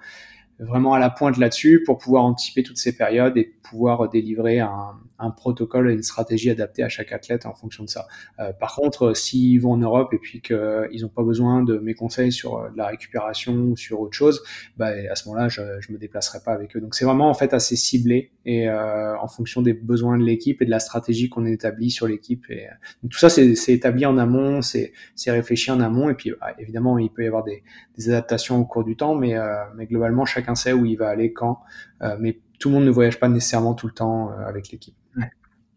[0.58, 4.98] vraiment à la pointe là-dessus pour pouvoir anticiper toutes ces périodes et pouvoir délivrer un,
[5.18, 8.06] un protocole et une stratégie adaptée à chaque athlète en fonction de ça.
[8.38, 11.94] Euh, par contre, s'ils vont en Europe et puis qu'ils n'ont pas besoin de mes
[11.94, 14.42] conseils sur euh, la récupération ou sur autre chose,
[14.76, 16.80] bah, à ce moment-là, je, je me déplacerai pas avec eux.
[16.80, 20.62] Donc c'est vraiment en fait assez ciblé et euh, en fonction des besoins de l'équipe
[20.62, 22.46] et de la stratégie qu'on établit sur l'équipe.
[22.48, 22.66] Et
[23.02, 24.92] donc, tout ça, c'est établi en amont, c'est
[25.26, 27.62] réfléchi en amont et puis bah, évidemment, il peut y avoir des,
[27.96, 31.08] des, adaptations au cours du temps, mais, euh, mais globalement, chacun sait où il va
[31.08, 31.60] aller quand.
[32.02, 34.94] Euh, mais tout le monde ne voyage pas nécessairement tout le temps avec l'équipe.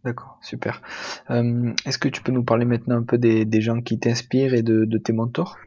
[0.04, 0.82] D'accord, super.
[1.30, 4.56] Euh, Est-ce que tu peux nous parler maintenant un peu des, des gens qui t'inspirent
[4.56, 5.58] et de, de, tes mentors?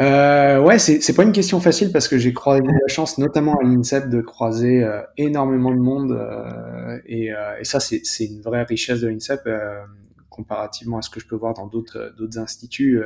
[0.00, 3.62] Euh, Ouais, c'est pas une question facile parce que j'ai croisé la chance, notamment à
[3.62, 8.64] l'INSEP, de croiser euh, énormément de monde euh, et, euh, et, ça, c'est une vraie
[8.64, 9.84] richesse de l'INSEP euh,
[10.30, 13.00] comparativement à ce que je peux voir dans d'autres d'autres instituts.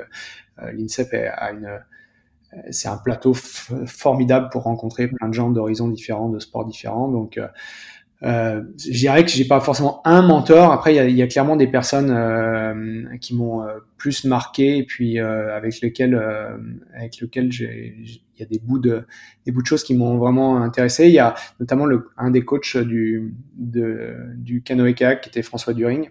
[0.56, 1.78] L'INSEP a une
[2.70, 7.08] c'est un plateau formidable pour rencontrer plein de gens d'horizons différents, de sports différents.
[7.08, 7.38] Donc,
[8.24, 10.72] euh, je dirais que j'ai pas forcément un mentor.
[10.72, 14.78] Après, il y a, y a, clairement des personnes euh, qui m'ont euh, plus marqué
[14.78, 16.56] et puis euh, avec lesquelles, euh,
[16.94, 19.06] avec lesquelles il y a des bouts de,
[19.46, 21.06] des bouts de choses qui m'ont vraiment intéressé.
[21.06, 25.42] Il y a notamment le, un des coachs du, de, du canoë kayak qui était
[25.42, 26.10] François During.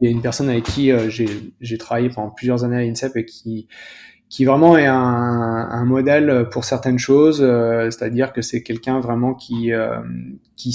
[0.00, 3.68] y a une personne avec qui j'ai travaillé pendant plusieurs années à l'INSEP et qui
[4.32, 9.34] qui vraiment est un, un, modèle pour certaines choses, euh, c'est-à-dire que c'est quelqu'un vraiment
[9.34, 10.00] qui, euh,
[10.56, 10.74] qui,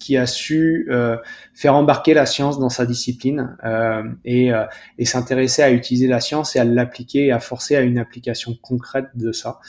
[0.00, 1.16] qui a su euh,
[1.54, 4.64] faire embarquer la science dans sa discipline euh, et, euh,
[4.98, 8.56] et s'intéresser à utiliser la science et à l'appliquer et à forcer à une application
[8.60, 9.60] concrète de ça.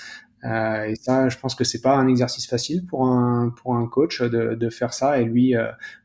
[0.44, 4.24] et ça, je pense que c'est pas un exercice facile pour un pour un coach
[4.24, 5.20] de, de faire ça.
[5.20, 5.54] Et lui,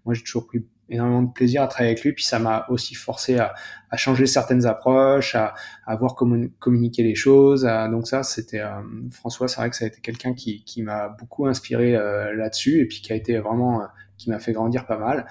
[0.05, 2.13] moi, j'ai toujours pris énormément de plaisir à travailler avec lui.
[2.13, 3.55] Puis ça m'a aussi forcé à,
[3.91, 5.55] à, changer certaines approches, à,
[5.87, 7.69] à voir comment communiquer les choses.
[7.91, 8.63] donc ça, c'était
[9.11, 12.87] François, c'est vrai que ça a été quelqu'un qui, qui m'a beaucoup inspiré là-dessus et
[12.87, 13.83] puis qui a été vraiment
[14.19, 15.27] qui m'a fait grandir pas mal.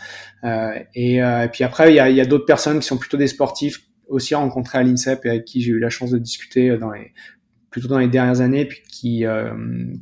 [0.95, 3.28] Et, et, puis après, il y a, y a d'autres personnes qui sont plutôt des
[3.28, 3.80] sportifs
[4.12, 7.14] aussi rencontrés à l'INSEP et avec qui j'ai eu la chance de discuter dans les
[7.72, 9.51] plutôt dans les dernières années, puis qui euh,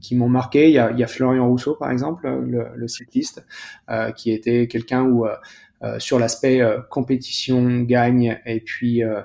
[0.02, 0.68] qui m'ont marqué.
[0.68, 3.46] Il y, a, il y a Florian Rousseau par exemple, le, le cycliste,
[3.90, 5.36] euh, qui était quelqu'un où euh,
[5.82, 9.22] euh, sur l'aspect euh, compétition, gagne, et puis euh,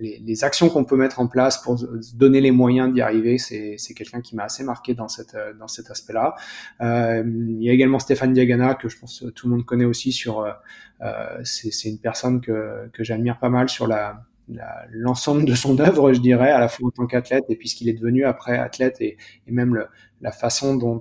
[0.00, 1.80] les, les, actions qu'on peut mettre en place pour
[2.14, 5.88] donner les moyens d'y arriver, c'est, quelqu'un qui m'a assez marqué dans, cette, dans cet
[5.88, 6.34] aspect-là.
[6.80, 10.44] il y a également Stéphane Diagana, que je pense tout le monde connaît aussi sur...
[11.44, 14.24] c'est une personne que, que j'admire pas mal sur la,
[14.90, 17.76] l'ensemble de son œuvre, je dirais, à la fois en tant qu'athlète et puis ce
[17.76, 19.16] qu'il est devenu après athlète et,
[19.46, 19.86] et même le,
[20.20, 21.00] la façon dont,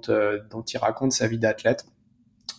[0.50, 1.86] dont il raconte sa vie d'athlète.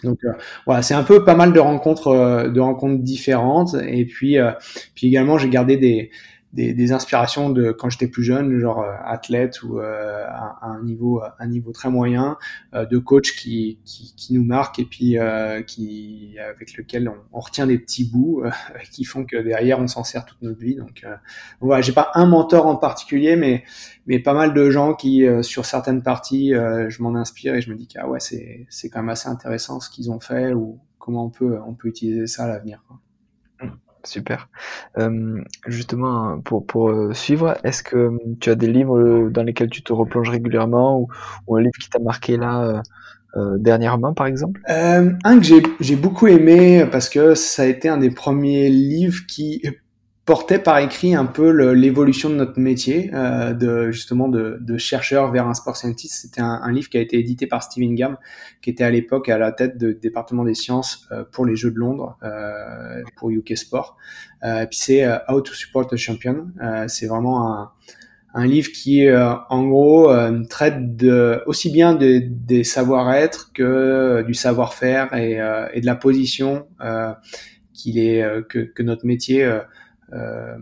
[0.05, 0.32] Donc euh,
[0.66, 3.74] voilà, c'est un peu pas mal de rencontres, euh, de rencontres différentes.
[3.87, 4.53] Et puis, euh,
[4.95, 6.11] puis également, j'ai gardé des,
[6.57, 10.82] des, des, inspirations de quand j'étais plus jeune, genre euh, athlète ou euh, à, un
[10.82, 12.38] niveau un niveau très moyen,
[12.74, 15.16] euh, de coach qui, qui, qui, nous marquent et puis
[15.66, 18.42] qui avec lequel on, on, retient des petits bouts
[18.90, 20.76] qui font que derrière on s'en sert toute notre vie.
[20.76, 21.18] Donc, donc
[21.61, 23.62] voilà, j'ai pas un mentor en particulier, mais
[24.07, 27.76] mais pas mal de gens qui sur certaines parties, je m'en inspire et je me
[27.76, 30.80] dis que ah ouais c'est c'est quand même assez intéressant ce qu'ils ont fait ou
[30.98, 32.82] comment on peut on peut utiliser ça à l'avenir.
[34.07, 34.48] Super.
[34.98, 39.82] Euh, justement, pour, euh, suivre, est-ce que euh, tu as des livres dans lesquels tu
[39.82, 41.09] te replonges régulièrement
[41.46, 42.82] ou, un livre qui t'a marqué là
[43.36, 44.61] euh, dernièrement, par exemple?
[44.66, 49.62] Un que j'ai beaucoup aimé parce que ça a été un des premiers livres qui
[50.27, 55.31] portait par écrit un peu l'évolution de notre métier, euh, de justement de, de, chercheur
[55.31, 56.20] vers un sport scientist.
[56.20, 58.18] C'était un, un, livre qui a été édité par Stephen Gam,
[58.61, 61.70] qui était à l'époque à la tête du département des sciences euh, pour les Jeux
[61.70, 63.97] de Londres, euh, pour UK Sport.
[64.43, 66.49] Euh, puis c'est euh, How to Support a Champion.
[66.89, 67.70] c'est vraiment un,
[68.35, 70.12] un, livre qui, en gros,
[70.51, 75.39] traite de, aussi bien de, des savoir-être que du savoir-faire et,
[75.72, 76.66] et, de la position
[77.72, 79.49] qu'il est que, que, notre métier
[80.12, 80.57] euh,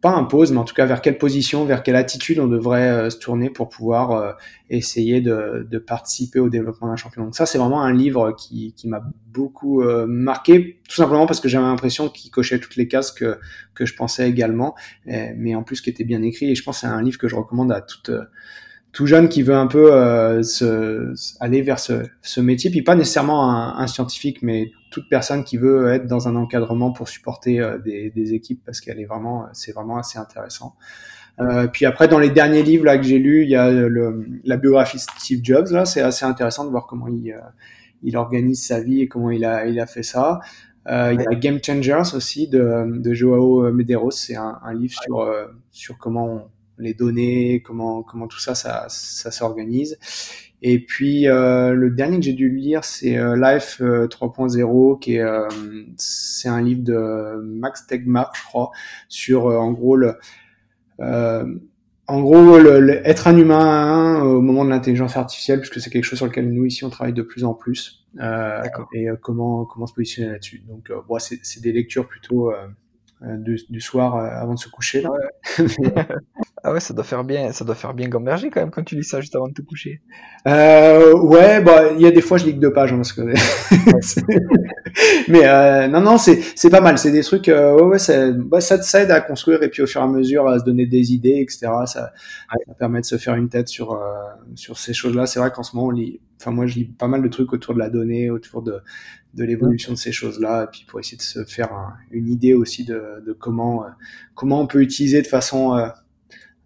[0.00, 3.10] pas impose, mais en tout cas vers quelle position, vers quelle attitude on devrait euh,
[3.10, 4.32] se tourner pour pouvoir euh,
[4.70, 7.24] essayer de, de, participer au développement d'un champion.
[7.24, 11.48] Donc ça, c'est vraiment un livre qui, qui m'a beaucoup marqué, tout simplement parce que
[11.48, 13.38] j'avais l'impression qu'il cochait toutes les cases que,
[13.74, 14.74] que je pensais également,
[15.04, 16.50] mais en plus qui était bien écrit.
[16.50, 18.10] Et je pense que c'est un livre que je recommande à toute
[18.92, 19.90] tout jeune qui veut un peu
[20.42, 25.44] se, aller vers ce, ce, métier, puis pas nécessairement un, un, scientifique, mais toute personne
[25.44, 29.04] qui veut être dans un encadrement pour supporter euh, des, des, équipes, parce qu'elle est
[29.04, 30.74] vraiment, c'est vraiment assez intéressant.
[31.40, 34.26] Euh, puis après, dans les derniers livres là que j'ai lus, il y a le,
[34.44, 35.68] la biographie de Steve Jobs.
[35.70, 37.40] Là, c'est assez intéressant de voir comment il, euh,
[38.02, 40.40] il organise sa vie et comment il a, il a fait ça.
[40.88, 44.10] Euh, il y a Game Changers aussi de, de Joao Medeiros.
[44.10, 45.32] C'est un, un, livre sur,
[45.70, 46.42] sur comment on,
[46.80, 49.98] les données, comment comment tout ça ça, ça s'organise.
[50.62, 55.16] Et puis euh, le dernier que j'ai dû lire, c'est euh, Life 3.0, euh, qui
[55.16, 55.24] est
[55.96, 58.70] c'est un livre de Max Tegmark, je crois,
[59.08, 60.18] sur en gros le
[62.06, 66.02] en gros, le, être un humain hein, au moment de l'intelligence artificielle, puisque c'est quelque
[66.04, 69.86] chose sur lequel nous ici on travaille de plus en plus, euh, et comment comment
[69.86, 70.64] se positionner là-dessus.
[70.68, 72.52] Donc, bon, c'est des lectures plutôt
[73.22, 75.02] du, du, soir avant de se coucher.
[75.02, 75.10] Là.
[76.62, 78.94] Ah ouais, ça doit faire bien, ça doit faire bien gamberger quand même quand tu
[78.94, 80.02] lis ça juste avant de te coucher.
[80.46, 83.12] Euh, ouais, bah il y a des fois je lis que deux pages hein, parce
[83.12, 83.22] que.
[85.28, 88.30] Mais euh, non non c'est c'est pas mal, c'est des trucs euh, ouais ouais ça,
[88.32, 90.64] bah, ça ça aide à construire et puis au fur et à mesure à se
[90.64, 91.68] donner des idées etc.
[91.86, 92.12] Ça, ça
[92.78, 94.14] permet de se faire une tête sur euh,
[94.54, 95.26] sur ces choses-là.
[95.26, 97.52] C'est vrai qu'en ce moment on lit, enfin moi je lis pas mal de trucs
[97.52, 98.80] autour de la donnée, autour de
[99.34, 101.70] de l'évolution de ces choses-là, et puis pour essayer de se faire
[102.10, 103.88] une idée aussi de, de comment euh,
[104.34, 105.88] comment on peut utiliser de façon euh,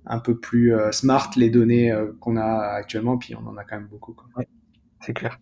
[0.06, 3.64] un peu plus euh, smart les données euh, qu'on a actuellement, puis on en a
[3.64, 4.12] quand même beaucoup.
[4.12, 4.44] Quoi.
[5.00, 5.38] c'est clair.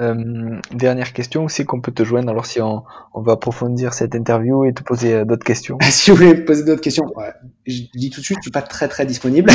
[0.00, 2.28] Euh, dernière question, c'est qu'on peut te joindre?
[2.30, 2.84] Alors si on,
[3.14, 6.44] on va approfondir cette interview et te poser euh, d'autres questions Si vous voulez me
[6.44, 7.32] poser d'autres questions, ouais,
[7.66, 9.50] je dis tout de suite, je suis pas très très disponible.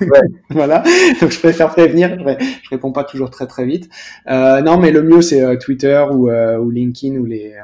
[0.00, 0.20] Ouais.
[0.50, 0.82] voilà,
[1.20, 3.88] donc je préfère prévenir, je, je, réponds pas toujours très très vite.
[4.28, 7.54] Euh, non, mais le mieux c'est Twitter ou, ou LinkedIn ou les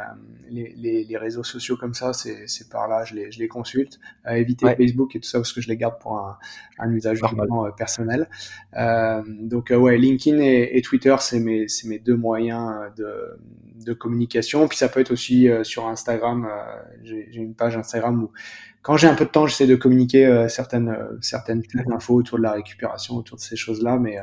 [0.53, 3.99] les, les, réseaux sociaux comme ça, c'est par là, je les, je les consulte.
[4.27, 6.39] Euh, éviter Facebook et tout ça parce que je les garde pour un,
[6.79, 8.29] un usage vraiment euh, personnel.
[8.77, 13.39] Euh, donc euh, ouais, LinkedIn et, et Twitter, c'est mes, mes deux moyens de,
[13.85, 14.69] de communication.
[14.69, 16.49] Puis ça peut être aussi sur Instagram.
[17.03, 18.31] J'ai une page Instagram où
[18.83, 22.53] quand j'ai un peu de temps, j'essaie de communiquer certaines certaines infos autour de la
[22.53, 24.19] récupération, autour de ces choses-là, mais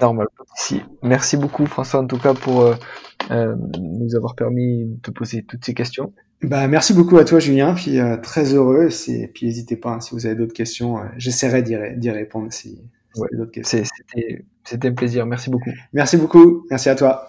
[0.00, 0.28] Normal.
[1.02, 2.72] Merci beaucoup, François, en tout cas, pour
[3.30, 6.12] nous avoir permis de poser toutes ces questions.
[6.42, 7.74] Bah, merci beaucoup à toi, Julien.
[7.74, 8.88] Puis euh, très heureux.
[9.08, 10.98] Et puis n'hésitez pas hein, si vous avez d'autres questions.
[10.98, 12.80] Euh, j'essaierai d'y répondre si,
[13.14, 13.82] vous avez d'autres questions.
[14.64, 15.26] C'était un plaisir.
[15.26, 15.70] Merci beaucoup.
[15.92, 16.66] Merci beaucoup.
[16.70, 17.28] Merci à toi.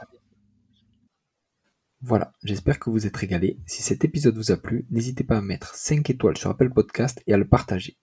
[2.02, 3.60] Voilà, j'espère que vous êtes régalés.
[3.66, 7.24] Si cet épisode vous a plu, n'hésitez pas à mettre 5 étoiles sur Apple Podcast
[7.26, 7.98] et à le partager.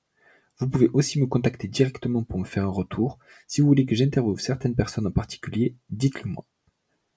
[0.59, 3.19] Vous pouvez aussi me contacter directement pour me faire un retour.
[3.47, 6.45] Si vous voulez que j'interviewe certaines personnes en particulier, dites-le moi.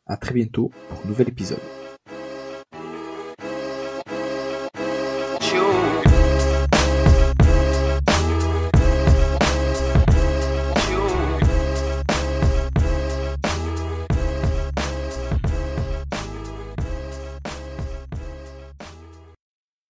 [0.06, 1.87] À très bientôt pour un nouvel épisode.